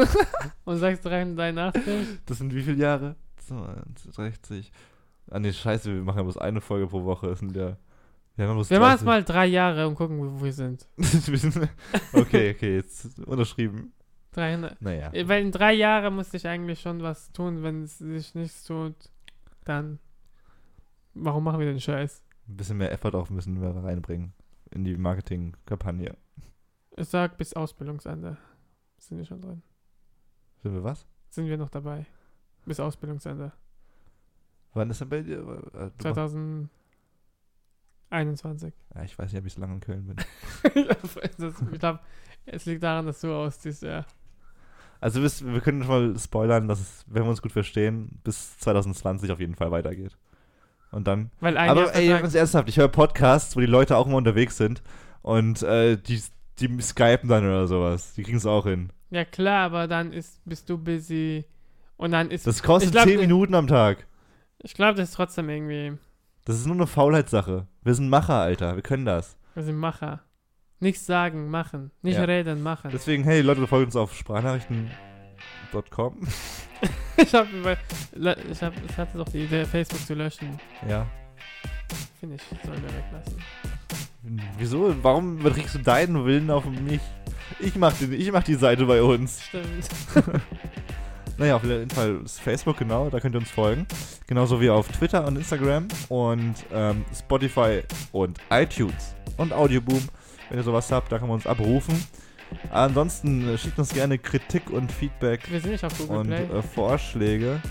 [0.66, 1.84] und sagst 381.
[2.26, 3.16] Das sind wie viele Jahre?
[3.48, 4.72] 60.
[5.30, 7.28] Ah ne, scheiße, wir machen ja bloß eine Folge pro Woche.
[7.28, 7.78] Das sind ja.
[8.36, 9.06] Wir, haben bloß Wir machen es 30.
[9.06, 10.88] mal drei Jahre und gucken, wo wir sind.
[10.96, 11.06] Wir
[11.38, 11.70] sind-
[12.14, 13.92] okay, okay, jetzt unterschrieben.
[14.34, 14.80] 300.
[14.82, 15.12] Naja.
[15.28, 17.64] Weil in drei Jahren musste ich eigentlich schon was tun.
[17.64, 18.96] Wenn es sich nichts tut,
[19.66, 20.00] dann.
[21.16, 22.24] Warum machen wir den Scheiß?
[22.48, 24.34] Ein bisschen mehr Effort auch müssen wir reinbringen
[24.72, 26.16] in die Marketingkampagne.
[26.96, 28.38] Ich sag bis Ausbildungsende.
[29.00, 29.64] Sind wir schon drin.
[30.62, 31.06] Sind wir was?
[31.30, 32.06] Sind wir noch dabei?
[32.68, 33.52] Bis Ausbildungsende.
[34.74, 35.40] Wann ist denn bei dir?
[35.40, 36.14] Äh, du mach-
[38.10, 38.74] 2021.
[38.96, 40.18] Ja, ich weiß nicht, ob ich so lange in Köln bin.
[40.76, 42.00] ich glaube,
[42.46, 44.06] es liegt daran, dass du ausziehst, ja.
[45.00, 48.58] Also wisst- wir können schon mal spoilern, dass es, wenn wir uns gut verstehen, bis
[48.60, 50.18] 2020 auf jeden Fall weitergeht.
[50.92, 51.32] Und dann.
[51.40, 54.58] Weil ein Aber ey, ganz ernsthaft, ich höre Podcasts, wo die Leute auch immer unterwegs
[54.58, 54.82] sind
[55.22, 56.22] und äh, die,
[56.60, 58.14] die skypen dann oder sowas.
[58.14, 58.92] Die kriegen es auch hin.
[59.10, 61.46] Ja klar, aber dann ist, bist du busy.
[61.98, 62.48] Und dann ist.
[62.48, 64.06] Das kostet glaub, 10 äh, Minuten am Tag.
[64.64, 65.98] ich glaube, das ist trotzdem irgendwie.
[66.46, 67.68] Das ist nur eine Faulheitssache.
[67.84, 68.76] Wir sind Macher, Alter.
[68.76, 69.38] Wir können das.
[69.54, 70.22] Wir sind Macher.
[70.80, 71.92] Nichts sagen, machen.
[72.04, 72.26] Nicht Ja.
[72.26, 72.92] reden, machen.
[72.94, 76.18] Deswegen, hey, Leute, folgt uns auf sprachnachrichten.com.
[77.18, 77.78] ich habe
[78.14, 80.60] ich hab, ich hatte doch die Idee, Facebook zu löschen.
[80.88, 81.08] ja.
[82.20, 83.42] Finde ich, sollen wir weglassen.
[84.58, 84.96] Wieso?
[85.04, 87.02] Warum überträgst du deinen Willen auf mich?
[87.60, 89.42] Ich mach, den, ich mach die Seite bei uns.
[89.44, 89.88] Stimmt.
[91.38, 93.86] Naja, auf jeden Fall ist Facebook, genau, da könnt ihr uns folgen.
[94.26, 100.02] Genauso wie auf Twitter und Instagram und ähm, Spotify und iTunes und Audioboom.
[100.50, 102.04] Wenn ihr sowas habt, da kann man uns abrufen.
[102.72, 106.44] Ansonsten äh, schickt uns gerne Kritik und Feedback Wir sind nicht auf Google und Play.
[106.46, 107.62] äh, Vorschläge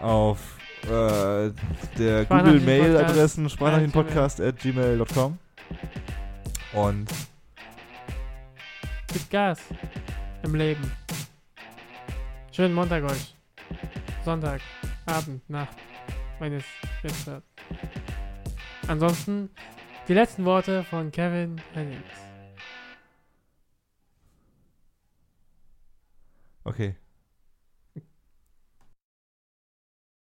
[0.00, 0.38] auf
[0.84, 1.52] äh, der
[1.98, 5.36] Sprachnachrichten- Google-Mail-Adressen sprachnachrichtenpodcast at gmail.com
[6.74, 7.10] und
[9.12, 9.58] Gib Gas.
[10.42, 10.92] Im Leben.
[12.56, 13.34] Schönen Montag euch.
[14.24, 14.62] Sonntag,
[15.04, 15.76] Abend, Nacht.
[16.38, 16.64] Wenn es
[17.02, 17.44] jetzt hört.
[18.88, 19.50] Ansonsten
[20.08, 22.02] die letzten Worte von Kevin Hennings.
[26.64, 26.96] okay.